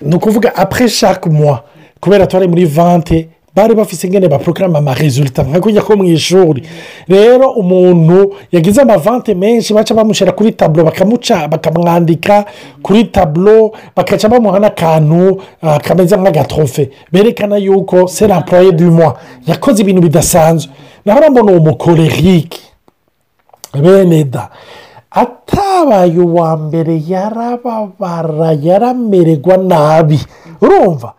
ni 0.01 0.15
ukuvuga 0.15 0.55
apure 0.57 0.89
chaque 0.89 1.31
mois. 1.31 1.59
Kubera 2.01 2.27
twari 2.27 2.49
muri 2.49 2.65
vante 2.65 3.29
bari 3.55 3.75
bafite 3.75 4.07
ingene 4.07 4.29
baporogaramu 4.29 4.77
amaresulta 4.79 5.43
nka 5.43 5.61
kujya 5.61 5.83
ko 5.83 5.97
mu 5.97 6.05
ishuri 6.05 6.63
rero 7.09 7.51
umuntu 7.51 8.33
yagize 8.53 8.81
amavante 8.83 9.35
menshi 9.35 9.75
baca 9.75 9.95
bamushyira 9.95 10.33
kuri 10.33 10.53
taburo 10.53 10.85
bakamuca 10.85 11.49
bakamwandika 11.49 12.45
kuri 12.83 13.05
taburo 13.05 13.73
bakaca 13.97 14.29
bamuha 14.29 14.59
n'akantu 14.61 15.43
ah, 15.63 15.79
kameze 15.79 16.17
nk'agatrofe 16.17 16.91
berekana 17.13 17.57
yuko 17.57 18.07
seri 18.09 18.33
employe 18.33 18.73
du 18.73 18.91
mois. 18.91 19.15
Yakoze 19.47 19.83
ibintu 19.83 20.03
bidasanzwe. 20.03 20.73
Naho 21.05 21.31
mbona 21.31 21.53
uwo 21.53 21.61
mukorerike 21.61 22.61
bene 23.83 24.25
da 24.25 24.49
atabaye 25.11 26.19
uwa 26.19 26.57
mbere 26.57 27.03
yarababara 27.09 28.53
yaramererwa 28.63 29.57
nabi. 29.57 30.21
Urumva? 30.61 31.13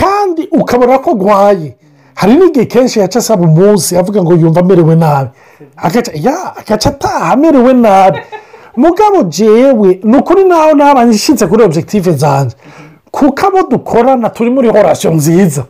Kandi 0.00 0.48
ukabona 0.52 0.98
ko 0.98 1.10
arwaye 1.10 1.74
hari 2.14 2.34
n'igihe 2.36 2.66
kenshi 2.66 3.00
yaca 3.00 3.16
asaba 3.18 3.42
umunsi 3.44 3.96
avuga 3.96 4.22
ngo 4.22 4.32
yumva 4.34 4.60
amerewe 4.60 4.94
nabi. 4.96 5.30
Agaca 5.76 6.88
ataha 6.88 7.32
amerewe 7.32 7.72
nabi. 7.72 8.18
Mugabo 8.76 9.22
jewe 9.22 10.00
ni 10.02 10.16
ukuri 10.16 10.44
naho 10.44 10.74
naba 10.74 11.04
nshyitse 11.04 11.46
kuri 11.46 11.62
objective 11.64 12.12
zanjye 12.12 12.56
kuko 13.10 13.46
abo 13.46 13.62
dukorana 13.70 14.30
turi 14.30 14.50
muri 14.50 14.68
horasiyo 14.68 15.12
nziza. 15.14 15.64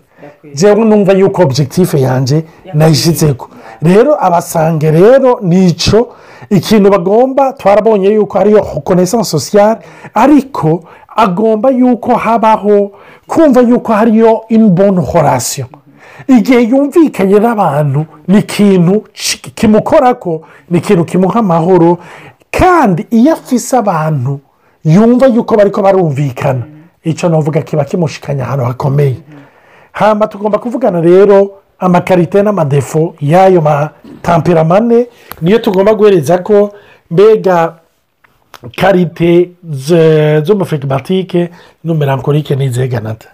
Jewe 0.55 0.85
numva 0.85 1.13
yuko 1.13 1.43
objective 1.43 2.01
yanjye 2.01 2.45
nayishyizeko. 2.75 3.49
Rero 3.83 4.17
abasange 4.27 4.91
rero 4.91 5.39
ni 5.43 5.73
cyo 5.73 6.09
ikintu 6.51 6.91
bagomba 6.91 7.53
twarabonye 7.53 8.09
yuko 8.09 8.39
ariyo 8.39 8.67
reconnaissance 8.75 9.31
sociale 9.31 9.79
ariko 10.15 10.83
agomba 11.17 11.71
yuko 11.71 12.15
habaho 12.15 12.93
kumva 13.27 13.61
yuko 13.61 13.93
hariyo 13.93 14.45
imboni 14.49 15.01
horasiyo 15.13 15.67
igihe 16.29 16.61
yumvikanye 16.63 17.39
n'abantu 17.39 18.07
ni 18.29 18.39
ikintu 18.39 19.01
ki- 19.13 19.51
kimukora 19.55 20.15
ko 20.15 20.43
ni 20.71 20.79
ikintu 20.79 21.05
kimuha 21.05 21.39
amahoro 21.41 21.99
kandi 22.51 23.07
iyo 23.11 23.33
afise 23.33 23.77
abantu 23.77 24.41
yumva 24.85 25.27
yuko 25.27 25.57
bari 25.57 25.71
ko 25.71 25.83
barumvikana. 25.83 26.63
Icyo 27.05 27.29
navuga 27.29 27.63
kiba 27.63 27.85
kimushikanya 27.85 28.45
ahantu 28.45 28.65
hakomeye. 28.65 29.17
Hamba 29.93 30.27
tugomba 30.27 30.59
kuvugana 30.59 31.01
rero 31.01 31.51
amakarite 31.79 32.43
n'amadefo 32.43 33.15
y'ayo 33.21 33.61
matamperamane 33.61 35.07
niyo 35.43 35.59
tugomba 35.59 35.95
guhereza 35.95 36.39
ko 36.39 36.71
mbega 37.11 37.75
karite 38.77 39.51
z- 39.73 40.41
z'umufegimatike 40.45 41.51
n'umumerankorike 41.85 42.57
n'izeganata 42.57 43.29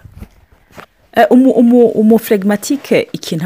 Eh, 1.17 1.25
umu- 1.29 1.51
umu- 1.51 1.87
umuflegimatike 1.97 3.07
ikintu 3.13 3.45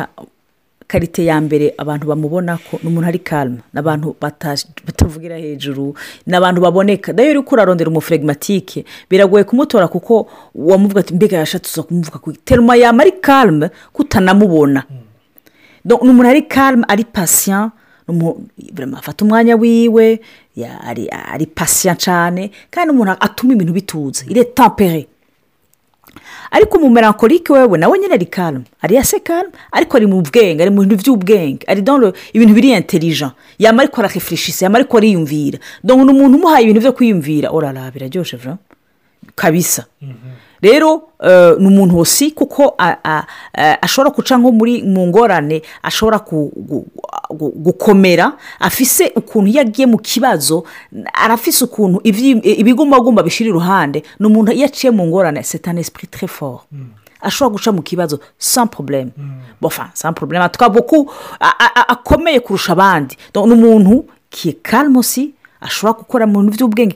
karite 0.87 1.25
ya 1.25 1.39
mbere 1.41 1.73
abantu 1.77 2.07
bamubona 2.07 2.57
ko 2.57 2.79
ni 2.83 2.89
umuntu 2.89 3.07
ari 3.07 3.19
kalma 3.19 3.57
ni 3.73 3.79
abantu 3.79 4.15
bata- 4.21 4.67
batavugira 4.85 5.37
hejuru 5.37 5.95
ni 6.27 6.35
abantu 6.35 6.61
baboneka. 6.61 7.13
Nayo 7.13 7.31
uri 7.31 7.41
kurarondera 7.47 7.89
umuflegimatike 7.89 8.83
biragoye 9.09 9.43
kumutora 9.43 9.87
kuko 9.87 10.27
wamuvuga 10.55 10.99
ati 10.99 11.13
mbega 11.15 11.37
yashatse 11.37 11.81
kumuvuga 11.81 12.19
ku 12.19 12.33
teruma 12.43 12.75
yama 12.75 13.03
ari 13.03 13.11
kalme 13.23 13.69
kutanamubona 13.93 14.83
Donc, 15.85 16.03
ni 16.03 16.09
umuntu 16.09 16.29
ari 16.29 16.41
kalme 16.41 16.83
ari 16.87 17.03
pasiya 17.07 17.71
afata 18.97 19.25
umwanya 19.25 19.55
wiwe 19.55 20.19
ari 21.33 21.45
pasiya 21.45 21.95
cyane 21.95 22.51
kandi 22.71 22.91
umuntu 22.93 23.15
atuma 23.19 23.53
ibintu 23.53 23.73
bituza 23.73 24.25
ire 24.29 24.43
tampere 24.43 25.07
ariko 26.51 26.77
umumerankorike 26.77 27.53
wewe 27.53 27.77
nawe 27.77 27.99
nyine 27.99 28.13
ari 28.13 28.25
kalme 28.25 28.63
ari 28.81 28.97
ase 28.97 29.19
kalme 29.19 29.51
ariko 29.71 29.97
ari 29.97 30.05
mu 30.07 30.21
bwenge 30.21 30.61
ari 30.63 30.71
mu 30.71 30.81
bintu 30.83 30.95
by'ubwenge 30.99 31.63
ari 31.67 31.81
le- 31.81 32.13
ibintu 32.33 32.53
biri 32.53 32.71
intelligent. 32.75 33.31
Yama 33.59 33.83
ariko 33.83 34.01
ararefurishise 34.01 34.65
yama 34.65 34.77
ariko 34.77 34.97
ariyumvira. 34.97 35.59
Donc 35.83 36.03
ni 36.03 36.11
umuntu 36.11 36.37
umuhaye 36.37 36.63
ibintu 36.63 36.81
byo 36.81 36.91
kwiyumvira 36.93 37.49
orara 37.51 37.91
biraryoshye 37.91 38.37
vra 38.37 38.57
kabisa. 39.35 39.85
Rero 40.61 41.09
eh, 41.23 41.55
ni 41.59 41.67
umuntu 41.67 41.97
wose 41.97 42.31
kuko 42.31 42.75
ashobora 43.81 44.09
guca 44.15 44.37
nko 44.37 44.51
muri 44.51 44.83
mu 44.83 45.07
ngorane 45.07 45.61
ashobora 45.83 46.19
gukomera 47.63 48.33
afise 48.59 49.11
ukuntu 49.15 49.47
iyo 49.49 49.61
agiye 49.61 49.85
mu 49.87 49.97
kibazo 49.97 50.63
arafise 51.13 51.63
ukuntu 51.65 52.01
ibigumbagumba 52.03 53.23
bishyira 53.23 53.49
iruhande 53.49 54.03
ni 54.19 54.25
umuntu 54.27 54.51
iyo 54.51 54.65
aciye 54.65 54.91
mu 54.91 55.05
ngorane 55.07 55.43
un 55.67 55.77
esprit 55.77 56.09
très 56.11 56.27
fort. 56.27 56.65
Ashobora 57.21 57.53
guca 57.53 57.71
mu 57.71 57.81
kibazo 57.81 58.19
sans 58.39 58.67
problème. 58.69 59.11
Bofa 59.61 59.89
sans 59.93 60.13
problème. 60.13 60.49
Twavuga 60.49 60.81
ko 60.81 61.07
akomeye 61.87 62.39
kurusha 62.39 62.73
abandi. 62.73 63.17
Ni 63.35 63.53
umuntu 63.53 64.05
aussi 64.97 65.33
ashobora 65.61 65.97
gukora 65.99 66.25
mu 66.27 66.41
bintu 66.41 66.57
by'ubwenge 66.57 66.93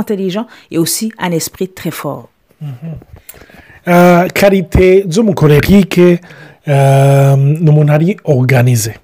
intelligent 0.00 0.46
et 0.70 0.78
aussi 0.78 1.12
un 1.18 1.32
esprit 1.32 1.68
très 1.68 1.90
fort. 1.90 2.28
Karite 4.34 5.04
z'umukorerike 5.08 6.18
ah, 6.66 7.36
ni 7.36 7.70
umuntu 7.70 7.92
ari 7.92 8.16
oruganize 8.24 8.94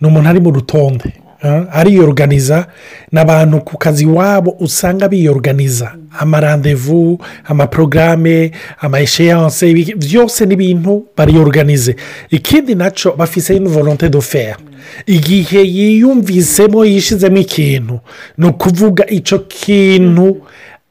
ni 0.00 0.08
umuntu 0.08 0.28
ari 0.28 0.40
mu 0.40 0.50
rutonde 0.50 1.12
ah, 1.42 1.62
ariyoruganiza 1.72 2.66
ni 3.12 3.20
abantu 3.20 3.60
ku 3.60 3.78
kazi 3.78 4.04
iwabo 4.04 4.56
usanga 4.60 5.08
biyoruganiza 5.08 5.94
amarandevu 6.18 7.18
amaporogaramu 7.44 8.50
amayesheyanse 8.80 9.74
byose 9.96 10.46
ni 10.46 10.54
ibintu 10.54 11.04
bariyoruganize 11.16 11.96
ikindi 12.30 12.74
na 12.74 12.90
cyo 12.90 13.12
bafise 13.16 13.58
volonté 13.58 14.08
de 14.08 14.20
faire. 14.20 14.56
Igihe 15.06 15.62
yiyumvisemo 15.64 16.84
yishizemo 16.84 17.36
ikintu. 17.36 18.00
Ni 18.38 18.46
ukuvuga 18.46 19.06
icyo 19.10 19.38
kintu 19.38 20.36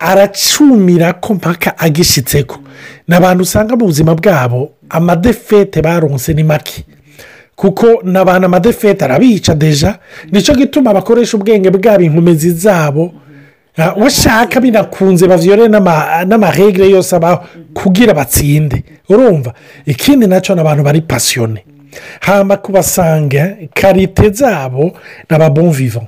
aracumira 0.02 1.14
ko 1.14 1.34
mpaka 1.34 1.78
agishyitseko 1.78 2.60
ni 3.08 3.16
abantu 3.16 3.44
usanga 3.44 3.76
mu 3.76 3.86
buzima 3.86 4.16
bwabo 4.16 4.72
amadefete 4.90 5.82
baronse 5.82 6.34
ni 6.34 6.44
make. 6.44 6.84
Kuko 7.56 8.02
n'abantu 8.04 8.46
amadefete 8.46 9.06
arabica 9.06 9.54
deja 9.56 10.00
ni 10.32 10.42
cyo 10.42 10.56
gituma 10.56 10.94
bakoresha 10.94 11.38
ubwenge 11.38 11.70
bwabo 11.70 12.04
inkomezi 12.04 12.52
zabo. 12.52 13.14
Ah, 13.78 13.94
washaka 13.94 14.60
binakunze 14.62 15.28
bavyore 15.28 15.68
n'ama- 15.68 16.26
n'amaregire 16.26 16.90
yose 16.90 17.16
abaho 17.16 17.44
kugira 17.74 18.14
batsinde. 18.14 18.84
Urumva? 19.10 19.54
Ikindi 19.86 20.28
na 20.28 20.42
cyo 20.42 20.56
ni 20.56 20.62
abantu 20.62 20.84
bari 20.84 21.02
pasiyone 21.02 21.64
hamba 22.20 22.58
kubasanga 22.58 23.56
karite 23.74 24.30
zabo 24.34 24.84
ni 25.30 25.36
ababon 25.36 25.72
vivant. 25.72 26.08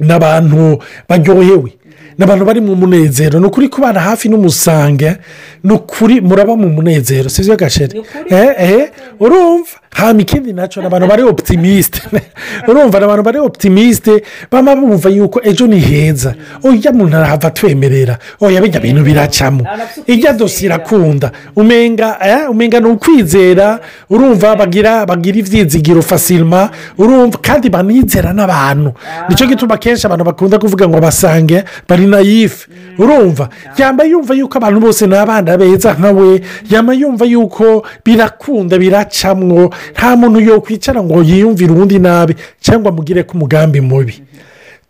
Ni 0.00 0.12
abantu 0.12 0.78
baryohewe. 1.08 1.72
Ni 2.18 2.24
abantu 2.24 2.44
bari 2.44 2.60
mu 2.60 2.74
munezero. 2.74 3.40
Ni 3.40 3.46
ukuri 3.46 3.68
kubana 3.68 4.00
hafi 4.00 4.28
n'umusange 4.28 5.16
ni 5.64 5.72
ukuri 5.72 6.20
muraba 6.20 6.56
mu 6.56 6.68
munezero. 6.68 7.28
Si 7.28 7.42
byo 7.42 7.56
gasheri? 7.56 8.02
Eh 8.30 8.54
eh 8.58 8.90
urumva? 9.20 9.83
Hama 9.94 10.20
ikindi 10.20 10.52
na 10.52 10.68
cyo 10.68 10.80
ni 10.80 10.86
abantu 10.86 11.06
bari 11.06 11.22
optimisite 11.22 12.02
urumva 12.68 12.98
ni 12.98 13.04
abantu 13.04 13.22
bari 13.22 13.38
optimisite 13.38 14.22
baba 14.50 14.76
bumva 14.76 15.08
yuko 15.10 15.40
ejo 15.44 15.66
ni 15.66 15.80
heza. 15.80 16.34
Oya 16.62 16.92
muntu 16.92 17.16
arahava 17.16 17.48
atwemerera 17.48 18.18
oya 18.40 18.60
bijya 18.60 18.80
bintu 18.80 19.02
biracamo 19.02 19.64
ijya 20.06 20.32
dosiye 20.32 20.66
irakunda 20.66 21.30
umenga 21.56 22.18
eh, 22.26 22.50
umenga 22.50 22.80
ni 22.80 22.86
ukwizera 22.86 23.80
urumva 24.10 24.56
bagira 24.56 25.06
bagira 25.06 25.38
ibyizigiro 25.38 26.02
fasirima 26.02 26.70
urumva 26.98 27.38
kandi 27.38 27.70
banizera 27.70 28.32
n'abantu 28.32 28.92
ni 29.28 29.34
cyo 29.34 29.46
gituma 29.46 29.74
akenshi 29.74 30.06
abantu 30.06 30.24
bakunda 30.24 30.58
kuvuga 30.58 30.88
ngo 30.88 31.00
basange 31.00 31.64
bari 31.88 32.06
nayife 32.06 32.66
urumva. 32.98 33.48
Yamba 33.78 34.04
yumva 34.04 34.34
yuko 34.34 34.58
abantu 34.58 34.80
bose 34.80 35.06
ni 35.06 35.16
abana 35.16 35.56
beza 35.58 35.94
nka 35.94 36.10
we. 36.10 36.40
Yamba 36.70 36.92
yumva 36.94 37.24
yuko 37.24 37.86
birakunda 38.04 38.78
biracamwo 38.78 39.74
nta 39.92 40.16
muntu 40.16 40.40
yokwicara 40.40 41.02
ngo 41.02 41.22
yiyumvire 41.22 41.72
uwundi 41.72 41.98
nabi 41.98 42.34
cyangwa 42.60 42.88
amugire 42.92 43.22
ko 43.22 43.32
umugambi 43.34 43.80
mubi. 43.80 44.22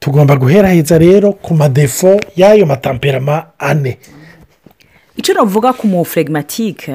Tugomba 0.01 0.37
guheraheza 0.37 0.99
rero 0.99 1.33
ku 1.33 1.55
madefo 1.55 2.21
y'ayo 2.37 2.67
matamperama 2.67 3.47
ane. 3.59 3.99
Icyo 5.17 5.35
navuga 5.35 5.73
ku 5.73 5.87
mu 5.87 6.05
flegimatike 6.05 6.93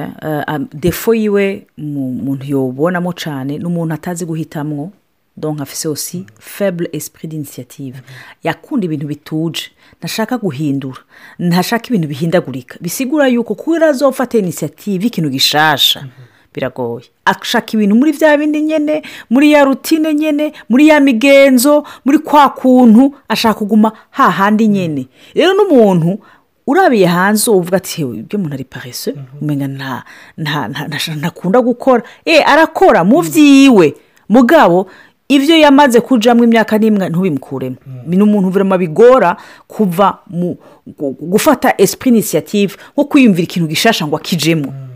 defo 0.72 1.14
yiwe 1.14 1.66
mu 1.78 2.10
muntu 2.12 2.44
yobonamo 2.46 3.12
cyane 3.12 3.58
ni 3.58 3.64
umuntu 3.64 3.94
atazi 3.94 4.24
guhitamwo 4.24 4.92
donka 5.36 5.62
afise 5.62 5.88
osi 5.88 6.24
febure 6.38 6.88
esprit 6.92 7.30
d'initiative. 7.30 7.96
Yakunda 8.44 8.84
ibintu 8.84 9.06
bituje 9.06 9.62
ntashaka 9.98 10.38
guhindura 10.38 11.00
ntashaka 11.38 11.88
ibintu 11.88 12.08
bihindagurika. 12.08 12.76
Bisigura 12.80 13.28
yuko 13.28 13.54
kubera 13.54 13.88
azofata 13.88 14.38
inisiyative 14.38 15.06
ikintu 15.06 15.30
gishasha. 15.30 16.06
Biragoye. 16.54 17.06
Ashaka 17.24 17.72
ibintu 17.74 17.94
muri 17.94 18.12
bya 18.12 18.36
bindi 18.38 18.60
nyine 18.60 19.02
muri 19.30 19.52
ya 19.52 19.64
rutine 19.64 20.14
nyine 20.14 20.52
muri 20.68 20.88
ya 20.88 21.00
migenzo 21.00 21.84
muri 22.04 22.18
kwa 22.18 22.48
kuntu 22.50 23.14
ashaka 23.28 23.54
kuguma 23.58 23.92
hahandi 24.10 24.68
nyine 24.68 25.06
rero 25.34 25.54
n'umuntu 25.54 26.18
urabiye 26.66 27.06
hanze 27.06 27.50
uvuga 27.50 27.76
ati 27.76 27.96
"Hewe, 27.96 28.16
ibyo 28.18 28.38
umuntu 28.38 28.54
ari 28.54 28.64
parese 28.64 29.14
umenya 29.42 29.68
nta 29.68 30.02
nta 30.38 30.68
nta- 30.68 30.86
nta- 30.88 31.16
ntakunda 31.16 31.60
gukora. 31.62 32.02
E 32.24 32.42
arakora 32.42 33.04
mu 33.04 33.22
byiwe 33.22 33.94
mugabo 34.28 34.86
ibyo 35.30 35.54
yamaze 35.58 36.00
kujyamo 36.02 36.42
imyaka 36.44 36.78
n'imwe 36.78 37.08
ntubimukuremo. 37.08 37.76
Ni 38.06 38.22
umuntu 38.22 38.50
vurema 38.50 38.78
bigora 38.78 39.36
kuva 39.70 40.18
mu 40.30 40.58
gu- 40.98 41.14
gufata 41.30 41.74
esprit 41.78 42.10
initiative 42.14 42.74
nko 42.94 43.04
kwiyumvira 43.06 43.44
ikintu 43.46 43.68
gishasha 43.70 44.06
ngo 44.06 44.16
akijemo. 44.18 44.89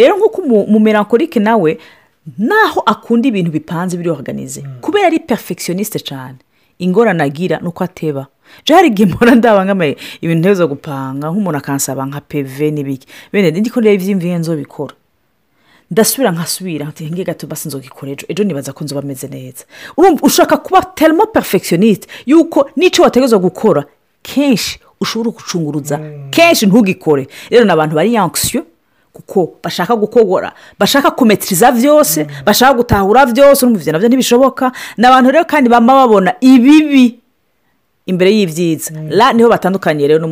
Rero 0.00 0.16
nk'uko 0.16 0.40
umu- 0.42 0.64
umumerankorike 0.64 1.40
nawe 1.40 1.78
naho 2.38 2.80
akunda 2.86 3.28
ibintu 3.28 3.50
bipanze 3.50 3.96
biri 3.96 4.10
organize. 4.10 4.64
Kubera 4.80 5.06
ari 5.06 5.18
perfectioniste 5.20 5.98
cyane 6.00 6.38
ingorane 6.78 7.22
agira 7.22 7.58
ni 7.60 7.68
uko 7.68 7.84
ateba. 7.84 8.26
Je 8.64 8.74
hari 8.74 8.88
igihe 8.88 9.08
mpora 9.12 9.34
ndaba 9.34 9.64
nk'amaye 9.64 9.96
ibintu 10.20 10.40
nteza 10.48 10.66
gupanga 10.66 11.30
nk'umuntu 11.30 11.58
akansaba 11.58 12.06
nka 12.06 12.20
peve 12.20 12.70
n'ibiki. 12.70 13.06
Bene 13.32 13.50
ndiko 13.60 13.80
ndeba 13.80 13.94
ivy'imviye 13.94 14.38
nzobikora. 14.38 14.94
Ndasubira 15.90 16.30
nkasubira 16.32 16.86
ngiye 16.86 17.24
gato 17.24 17.46
basi 17.46 17.68
nzogikora 17.68 18.12
ejo. 18.12 18.24
Ejo 18.28 18.44
nibaza 18.44 18.72
ko 18.72 18.84
nzoba 18.84 19.00
ameze 19.02 19.28
neza. 19.28 19.64
Urumva 19.96 20.22
ushaka 20.26 20.56
kuba 20.56 20.82
telmo 20.94 21.26
perfectioniste 21.26 22.06
yuko 22.26 22.70
n'icyo 22.76 23.02
wategezwa 23.04 23.38
gukora 23.38 23.84
kenshi 24.22 24.78
ushobora 25.00 25.30
gucunguruza 25.34 25.98
kenshi 26.30 26.66
ntugikore. 26.66 27.26
Rero 27.50 27.64
ni 27.64 27.72
abantu 27.72 27.94
bari 27.96 28.14
yankisiyo 28.14 28.62
kuko 29.12 29.58
bashaka 29.62 29.96
gukogora 29.96 30.52
bashaka 30.78 31.10
kumetiriza 31.10 31.72
byose 31.72 32.26
bashaka 32.46 32.74
gutahura 32.74 33.26
byose 33.26 33.64
urumva 33.66 33.80
ibyo 33.80 33.92
na 33.92 33.98
byo 33.98 34.08
ntibishoboka. 34.08 34.72
Ni 34.96 35.06
abantu 35.06 35.30
rero 35.30 35.44
kandi 35.44 35.68
baba 35.70 35.94
babona 35.94 36.34
ibibi 36.40 37.18
imbere 38.06 38.30
y'ibyiza 38.34 38.90
la 39.10 39.32
ni 39.32 39.42
ho 39.42 39.48
batandukaniye 39.48 40.08
rero 40.08 40.26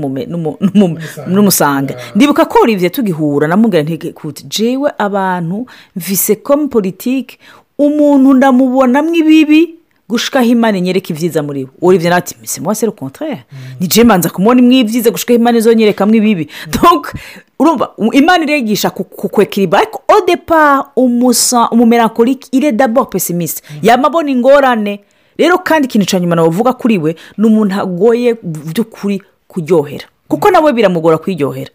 n'umusanga 1.26 1.94
ndibuka 2.14 2.44
ko 2.44 2.58
olivier 2.62 2.90
tugihura 2.92 3.46
namubwira 3.48 3.82
ntege 3.82 4.12
kuti 4.12 4.44
jewe 4.48 4.90
abantu 4.98 5.66
mvise 5.96 6.36
komu 6.36 6.68
politike 6.68 7.38
umuntu 7.78 8.34
ndamubonamo 8.34 9.14
ibibi 9.14 9.74
gushikaho 10.08 10.46
imana 10.46 10.78
inyereka 10.78 11.08
ibyiza 11.12 11.42
muri 11.42 11.64
we. 11.64 11.70
Olivier 11.82 12.10
nawe 12.10 12.18
ati 12.18 12.34
mise 12.40 12.60
c'est 12.74 12.86
le 12.86 12.92
contraire. 12.92 13.44
Ni 13.80 13.86
je 13.86 14.02
manza 14.04 14.30
kumubona 14.30 14.60
imwe 14.60 14.78
ibyiza 14.80 15.10
gushikaho 15.10 15.36
imana 15.38 15.58
izonyerekamo 15.58 16.14
ibibi. 16.14 16.48
Donc 16.82 17.12
urumva 17.59 17.90
imana 18.12 18.44
irigisha 18.44 18.90
ku- 18.90 19.05
kukwekiriba 19.05 19.79
ariko 19.79 20.03
départ 20.27 20.87
umusa 20.97 21.68
umumerankorike 21.71 22.49
il 22.53 22.64
est 22.64 22.73
d'abord 22.77 23.09
pessimiste. 23.11 23.62
Yamabona 23.83 24.31
ingorane 24.31 25.01
rero 25.38 25.59
kandi 25.59 25.87
ikintu 25.87 26.07
cya 26.07 26.21
nyuma 26.21 26.37
navuga 26.37 26.73
kuri 26.73 26.99
we 26.99 27.16
ni 27.38 27.47
umuntu 27.47 27.75
agoye 27.81 28.37
by'ukuri 28.42 29.23
kuryohera. 29.49 30.05
Kuko 30.29 30.51
nawe 30.51 30.73
biramugora 30.73 31.18
kwiryohera. 31.18 31.71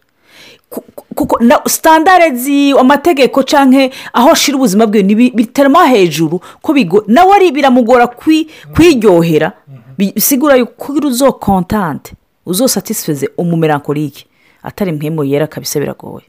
Ku- 0.70 0.82
ku- 0.94 1.04
kuko 1.14 1.38
na 1.44 1.60
sitandare 1.66 2.30
amategeko 2.78 3.42
cyangwa 3.42 3.90
aho 4.12 4.30
ashira 4.30 4.56
ubuzima 4.56 4.86
bwe 4.86 5.02
ni 5.02 5.14
bi- 5.14 5.30
bitaramo 5.34 5.78
hejuru 5.86 6.40
ko 6.62 6.72
bigo. 6.72 7.04
Nawe 7.06 7.32
ari 7.36 7.50
biramugora 7.52 8.06
kwi- 8.06 8.46
kwiryohera. 8.74 9.52
Bisigura 9.98 10.56
yuko 10.56 10.72
kugira 10.86 11.06
uzo 11.08 11.32
kontante 11.32 12.12
uzo 12.46 12.68
satisifeze 12.68 13.28
umumerankorike 13.38 14.26
atari 14.64 14.92
mpemu 14.92 15.24
yera 15.24 15.46
kabisa 15.46 15.80
biragoye. 15.80 16.26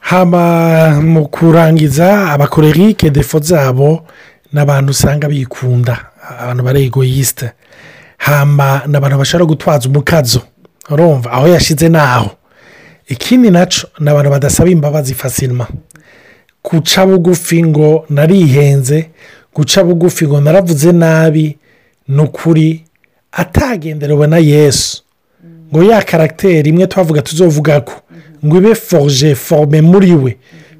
Hama 0.00 1.00
mu 1.02 1.28
kurangiza 1.28 2.30
abakorerike 2.30 3.10
defo 3.10 3.38
zabo 3.40 4.06
ni 4.52 4.60
abantu 4.60 4.90
usanga 4.90 5.28
bikunda 5.28 5.98
abantu 6.40 6.62
bari 6.62 6.84
egoyisite 6.84 7.50
hama 8.18 8.82
ni 8.86 8.96
abantu 8.96 9.18
bashobora 9.18 9.46
gutwaza 9.46 9.88
umukazo 9.88 10.40
urumva? 10.90 11.32
Aho 11.32 11.48
yashyize 11.48 11.88
naho. 11.88 12.30
Ikindi 13.08 13.50
na 13.50 13.66
cyo 13.66 13.88
ni 14.00 14.10
abantu 14.10 14.30
badasaba 14.30 14.70
imbabazi 14.70 15.14
fasirima 15.14 15.66
guca 16.64 17.06
bugufi 17.06 17.64
ngo 17.64 18.06
narihenze 18.08 19.10
guca 19.54 19.84
bugufi 19.84 20.26
ngo 20.26 20.40
naravuze 20.40 20.92
nabi 20.92 21.58
ni 22.08 22.22
ukuri 22.22 22.84
atagenderewe 23.32 24.26
na 24.26 24.38
yesu. 24.38 25.03
Ngo 25.74 25.82
ya 25.82 26.02
karagiteri 26.02 26.70
imwe 26.70 26.86
twavuga 26.86 27.22
tuzovuga 27.22 27.80
ko 27.80 27.92
ngo 28.46 28.56
ibe 28.56 28.74
foruje 28.74 29.34
forome 29.34 29.80
muri 29.82 30.12
we 30.14 30.36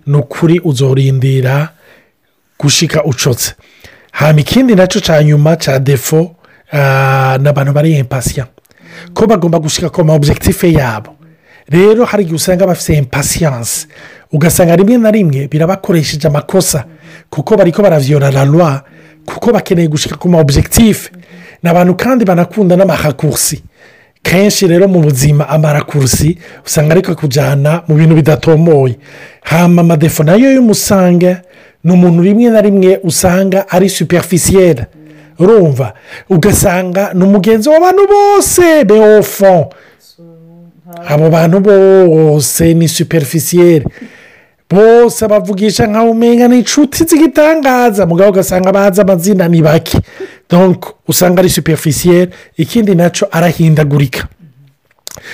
ni 0.07 0.17
ukuri 0.17 0.61
uzorindira 0.65 1.69
gushika 2.61 3.05
ucotse. 3.05 3.55
Hanyuma 4.13 4.41
ikindi 4.41 4.75
na 4.75 4.87
cyo 4.87 5.01
cya 5.01 5.23
nyuma 5.25 5.57
cya 5.57 5.79
defo 5.79 6.37
ah, 6.73 7.39
ni 7.41 7.49
abantu 7.49 7.73
bari 7.73 7.99
impasiya 7.99 8.47
ko 9.15 9.27
bagomba 9.27 9.59
gushika 9.59 9.91
ku 9.91 10.05
ma 10.05 10.15
objectif 10.15 10.65
yabo. 10.65 11.17
Rero 11.69 12.05
hari 12.05 12.23
igihe 12.23 12.37
usanga 12.37 12.67
bafite 12.67 12.99
impasiyanse 12.99 13.87
ugasanga 14.33 14.77
rimwe 14.77 14.99
na 14.99 15.11
rimwe 15.11 15.49
birabakoresheje 15.49 16.29
amakosa 16.29 16.85
kuko 17.31 17.57
bariko 17.57 17.83
baraviyora 17.83 18.31
la 18.31 18.45
loi 18.45 18.79
kuko 19.27 19.53
bakeneye 19.53 19.89
gushika 19.89 20.17
ku 20.17 20.29
ma 20.29 20.39
objectif. 20.39 21.11
Ni 21.63 21.71
abantu 21.71 21.95
kandi 21.97 22.25
banakunda 22.25 22.77
n'amahakursi. 22.77 23.63
Kenshi 24.25 24.67
rero 24.67 24.89
mu 24.89 25.01
buzima 25.05 25.45
amarakurusi 25.49 26.39
usanga 26.67 26.93
ariko 26.97 27.15
kujyana 27.15 27.83
mu 27.89 27.95
bintu 27.95 28.15
bidatomoye. 28.17 28.97
Hama 29.45 29.81
amadefo 29.85 30.25
na 30.25 30.33
yo 30.35 30.49
y'umusange 30.57 31.37
ni 31.85 31.93
umuntu 31.93 32.23
rimwe 32.23 32.49
na 32.51 32.61
rimwe 32.61 32.99
usanga 33.05 33.69
ari 33.69 33.89
superficielle 33.89 34.87
urumva? 35.39 35.93
Ugasanga 36.31 37.13
ni 37.15 37.23
umugenzi 37.25 37.69
w'abantu 37.69 38.03
bose 38.09 38.85
beofo 38.85 39.71
abo 41.09 41.31
bantu 41.31 41.61
bose 41.61 42.75
ni 42.75 42.89
superficielle 42.89 43.85
bose 44.70 45.29
bavugisha 45.29 45.87
nkaho 45.87 46.11
umenya 46.11 46.48
ni 46.48 46.59
inshuti 46.59 47.05
z'igitangaza. 47.05 48.07
Mugabo 48.07 48.31
ugasanga 48.31 48.72
bazi 48.72 49.00
amazina 49.00 49.48
ni 49.48 49.62
bake. 49.62 49.98
Donc 50.50 50.87
usanga 51.09 51.38
ari 51.40 51.50
superficielle 51.50 52.31
ikindi 52.57 52.94
na 52.94 53.11
cyo 53.11 53.29
arahindagurika. 53.33 54.29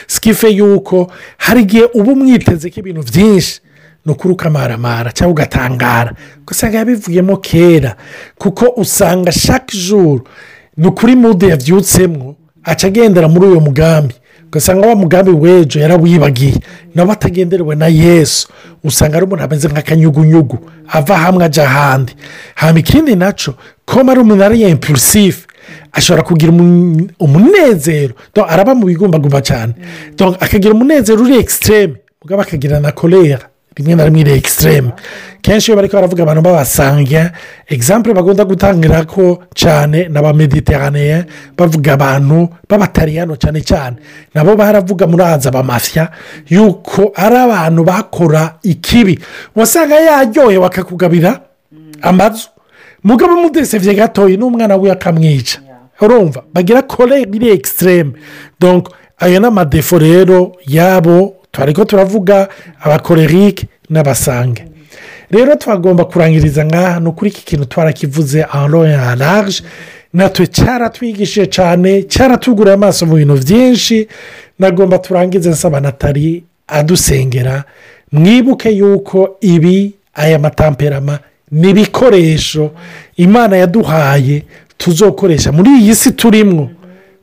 Sikife 0.06 0.48
yuko 0.50 1.12
hari 1.38 1.60
igihe 1.62 1.84
uba 1.94 2.12
umwiteze 2.12 2.70
ko 2.70 2.80
ibintu 2.80 3.02
byinshi 3.02 3.60
ni 4.06 4.12
ukuri 4.12 4.34
ukamaramara 4.34 5.12
cyangwa 5.12 5.32
ugatangara. 5.32 6.12
Ugasanga 6.42 6.78
yabivuyemo 6.78 7.36
kera 7.36 7.96
kuko 8.38 8.64
usanga 8.76 9.32
shake 9.32 9.76
juru 9.76 10.20
ni 10.76 10.86
ukuri 10.86 11.16
mude 11.16 11.48
yabyutsemo 11.48 12.36
aca 12.64 12.84
agendera 12.86 13.28
muri 13.28 13.46
uyu 13.46 13.60
mugambi. 13.60 14.14
Ugasanga 14.50 14.86
wa 14.88 14.94
mugambi 14.96 15.30
w'ejo 15.30 15.80
yarawibagiye 15.80 16.54
nawe 16.94 17.12
atagenderewe 17.12 17.74
na 17.74 17.86
yesu. 17.86 18.48
Usanga 18.84 19.16
ari 19.16 19.24
umuntu 19.26 19.44
ameze 19.44 19.68
nk'akanyugunyugu. 19.68 20.58
Ava 20.88 21.16
hamwe 21.18 21.44
ajya 21.44 21.64
ahandi. 21.64 22.12
Haba 22.54 22.78
ikindi 22.78 23.14
na 23.16 23.32
cyo 23.32 23.54
ko 23.86 24.00
ari 24.10 24.20
umuntu 24.20 24.44
ari 24.44 24.60
impulisifu 24.62 25.46
ashobora 25.92 26.22
kugira 26.22 26.52
umunezero. 27.18 28.14
Araba 28.48 28.74
mu 28.74 28.86
bigumbagumba 28.86 29.40
cyane 29.40 29.74
akagira 30.40 30.74
umunezero 30.74 31.22
uri 31.22 31.36
ekisiteme 31.38 31.94
mugabo 32.22 32.42
akagira 32.42 32.80
na 32.80 32.92
korera 32.92 33.46
rimwe 33.76 33.94
na 33.94 34.04
rimwe 34.04 34.20
iri 34.20 34.32
ekisiteme 34.32 34.90
kenshi 35.42 35.70
iyo 35.70 35.76
bari 35.76 35.88
baravuga 35.88 36.22
abantu 36.22 36.42
babasanga 36.42 37.32
egisampure 37.68 38.14
bagomba 38.14 38.44
gutangira 38.44 39.04
ko 39.06 39.42
cyane 39.54 40.08
na 40.08 40.22
ba 40.22 40.32
mediterane 40.32 41.24
bavuga 41.56 41.92
abantu 41.94 42.48
b'abatariyano 42.68 43.36
cyane 43.36 43.60
cyane 43.62 43.96
nabo 44.34 44.56
baravuga 44.56 45.06
muri 45.06 45.22
aza 45.24 45.50
bamafya 45.50 46.10
yuko 46.48 47.12
ari 47.14 47.36
abantu 47.36 47.84
bakora 47.84 48.58
ikibi. 48.62 49.18
Wasanga 49.56 49.94
yaryohewe 49.94 50.66
akakugabira 50.66 51.40
amazu 52.02 52.48
mugabo 53.04 53.36
mudesevye 53.36 53.94
gatoya 53.94 54.36
n'umwana 54.36 54.76
we 54.76 54.90
akamwica. 54.90 55.58
Urumva? 56.00 56.42
Bagira 56.54 56.82
kore 56.82 57.22
iri 57.22 57.48
ekisiteme 57.50 58.12
ayo 59.20 59.40
ni 59.40 59.46
amadefo 59.46 59.98
rero 59.98 60.52
yabo 60.66 61.39
turi 61.52 61.72
ko 61.72 61.84
turavuga 61.84 62.48
abakorerike 62.80 63.66
n'abasange. 63.90 64.64
Rero 65.30 65.54
twagomba 65.56 66.04
kurangiriza 66.04 66.64
nk'aha 66.64 67.00
ni 67.00 67.08
ukuri 67.08 67.30
iki 67.30 67.44
kintu 67.44 67.64
twarakivuze 67.64 68.42
ahantu 68.44 68.80
haraje 68.82 69.62
natwe 70.12 70.46
cyaratwigishije 70.46 71.46
cyane 71.46 72.02
cyaratuguriye 72.02 72.74
amaso 72.74 73.06
mu 73.06 73.14
bintu 73.14 73.34
byinshi. 73.38 74.08
Nagomba 74.58 74.98
turangize 74.98 75.50
nsaba 75.50 75.80
natali 75.80 76.44
adusengera. 76.68 77.64
Mwibuke 78.12 78.70
yuko 78.70 79.36
ibi 79.40 79.94
aya 80.14 80.38
matamperama 80.38 81.18
ni 81.50 81.70
ibikoresho 81.70 82.70
imana 83.16 83.56
yaduhaye 83.56 84.42
tuzokoresha 84.78 85.52
muri 85.52 85.70
iyi 85.70 85.94
si 85.94 86.10
turimo 86.12 86.70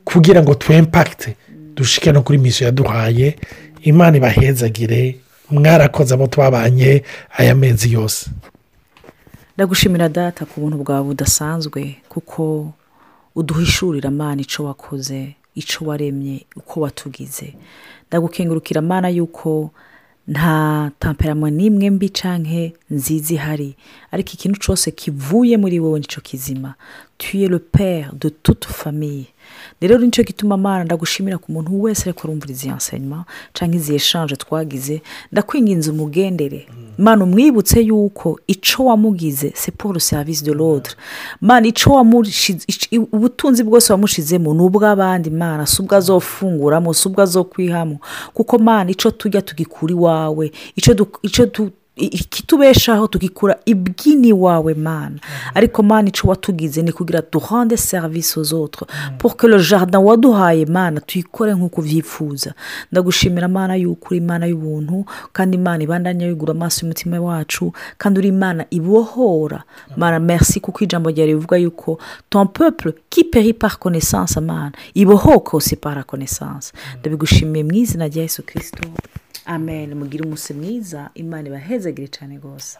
kugira 0.03 0.41
ngo 0.43 0.53
twempakite 0.55 1.35
dushike 1.75 2.11
no 2.11 2.21
kuri 2.21 2.37
misiyo 2.37 2.65
yaduhaye. 2.65 3.35
Imana 3.81 4.17
ibahezagire 4.17 5.19
mwarakoze 5.51 6.13
abo 6.13 6.27
twabanye 6.27 7.03
aya 7.37 7.55
mezi 7.55 7.93
yose. 7.93 8.29
Ndagushimira 9.55 10.09
data 10.09 10.45
ku 10.45 10.61
buntu 10.61 10.77
bwawe 10.77 11.03
budasanzwe 11.03 11.95
kuko 12.09 12.73
uduhishurira 13.35 14.07
amana 14.09 14.41
icyo 14.41 14.63
wakoze 14.65 15.35
icyo 15.55 15.87
waremye 15.87 16.45
uko 16.55 16.81
watugize. 16.81 17.53
Ndagukengurukira 18.07 18.79
amana 18.79 19.09
yuko 19.09 19.71
nta 20.27 20.91
tamperamo 20.99 21.49
n'imwe 21.49 21.89
mbi 21.89 22.09
cyangwa 22.09 22.71
nziza 22.91 23.33
ihari. 23.33 23.75
Ariko 24.11 24.29
ikintu 24.33 24.59
cyose 24.59 24.91
kivuye 24.91 25.57
muri 25.57 25.79
wowe 25.79 25.99
ni 25.99 26.05
cyo 26.05 26.21
kizima. 26.21 26.73
Tuye 27.17 27.47
le 27.47 27.59
pere 27.59 28.07
de 28.13 28.29
toute 28.29 28.67
famille. 28.67 29.27
Rero 29.81 29.97
ni 29.97 30.12
cyo 30.12 30.23
gituma 30.23 30.55
amana 30.55 30.83
ndagushimira 30.83 31.38
ku 31.38 31.51
muntu 31.51 31.81
wese 31.81 32.03
ariko 32.10 32.27
arumvira 32.27 32.51
izi 32.53 32.67
enseignement 32.69 33.25
cyangwa 33.53 33.75
izi 33.77 33.95
eshanje 33.95 34.36
twagize 34.36 35.01
ndakwinginze 35.31 35.91
umugendere. 35.91 36.67
Mana 36.97 37.23
umwibutse 37.23 37.81
yuko 37.81 38.39
icyo 38.47 38.86
wamugize 38.86 39.51
siporo 39.55 39.99
serivisi 39.99 40.43
de 40.45 40.53
l'ordre 40.53 40.93
mana 41.41 41.67
icyo 41.67 41.91
ubutunzi 43.12 43.63
bwose 43.63 43.93
wamushizemo 43.93 44.53
ni 44.53 44.62
ubw'abandi 44.62 45.29
mana 45.29 45.65
si 45.65 45.81
ubwo 45.81 45.95
azofunguramo 45.95 46.93
si 46.93 47.07
ubwo 47.07 47.21
azokwihamo 47.21 47.99
kuko 48.33 48.57
mana 48.60 48.91
icyo 48.91 49.12
tujya 49.12 49.41
tugikura 49.41 49.91
iwawe 49.93 50.51
icyo 51.21 51.45
ikitubeshaho 51.97 53.07
tugikura 53.07 53.55
ibyini 53.65 54.33
wawe 54.33 54.73
mana. 54.73 55.19
Ariko 55.53 55.83
mana 55.83 56.07
icyo 56.10 56.29
watugize 56.29 56.81
ni 56.81 56.91
kugira 56.91 57.23
duhande 57.31 57.77
serivisi 57.77 58.43
z'utwo 58.43 58.88
porque 59.17 59.47
le 59.47 59.60
jardin 59.60 59.99
waduhaye 59.99 60.65
mana 60.65 60.99
tuyikore 61.01 61.53
nk'uko 61.55 61.81
ubyifuza. 61.81 62.53
Ndagushimira 62.91 63.47
mana 63.47 63.75
y'uko 63.75 64.07
uri 64.10 64.17
imana 64.17 64.45
y'ubuntu 64.45 65.05
kandi 65.33 65.57
imana 65.57 65.83
ibandanya 65.83 66.27
yigura 66.27 66.51
amaso 66.51 66.81
y'umutima 66.86 67.19
wacu 67.21 67.73
kandi 67.97 68.19
uri 68.19 68.27
imana 68.29 68.65
ibohora. 68.69 69.63
Mana 69.97 70.19
merci 70.19 70.60
kuko 70.60 70.83
ijambo 70.83 71.10
ryawe 71.10 71.27
rivuga 71.27 71.57
yuko 71.57 71.99
ton 72.29 72.47
peuple 72.47 72.93
qui 73.10 73.23
peri 73.23 73.53
par 73.53 73.79
connaissance 73.79 74.39
mana 74.41 74.71
ibohoka 74.93 75.51
aussi 75.57 75.75
par 75.75 76.05
connaissance. 76.05 76.73
Ndabigushimiye 76.99 77.63
mu 77.63 77.73
izina 77.73 78.07
rya 78.07 78.21
yesu 78.21 78.43
kirisito 78.43 78.88
amen. 79.47 79.93
Mugire 79.95 80.23
umunsi 80.23 80.53
mwiza. 80.53 81.10
Imana 81.13 81.47
ibahezagire 81.47 82.07
cyane 82.07 82.38
rwose. 82.38 82.77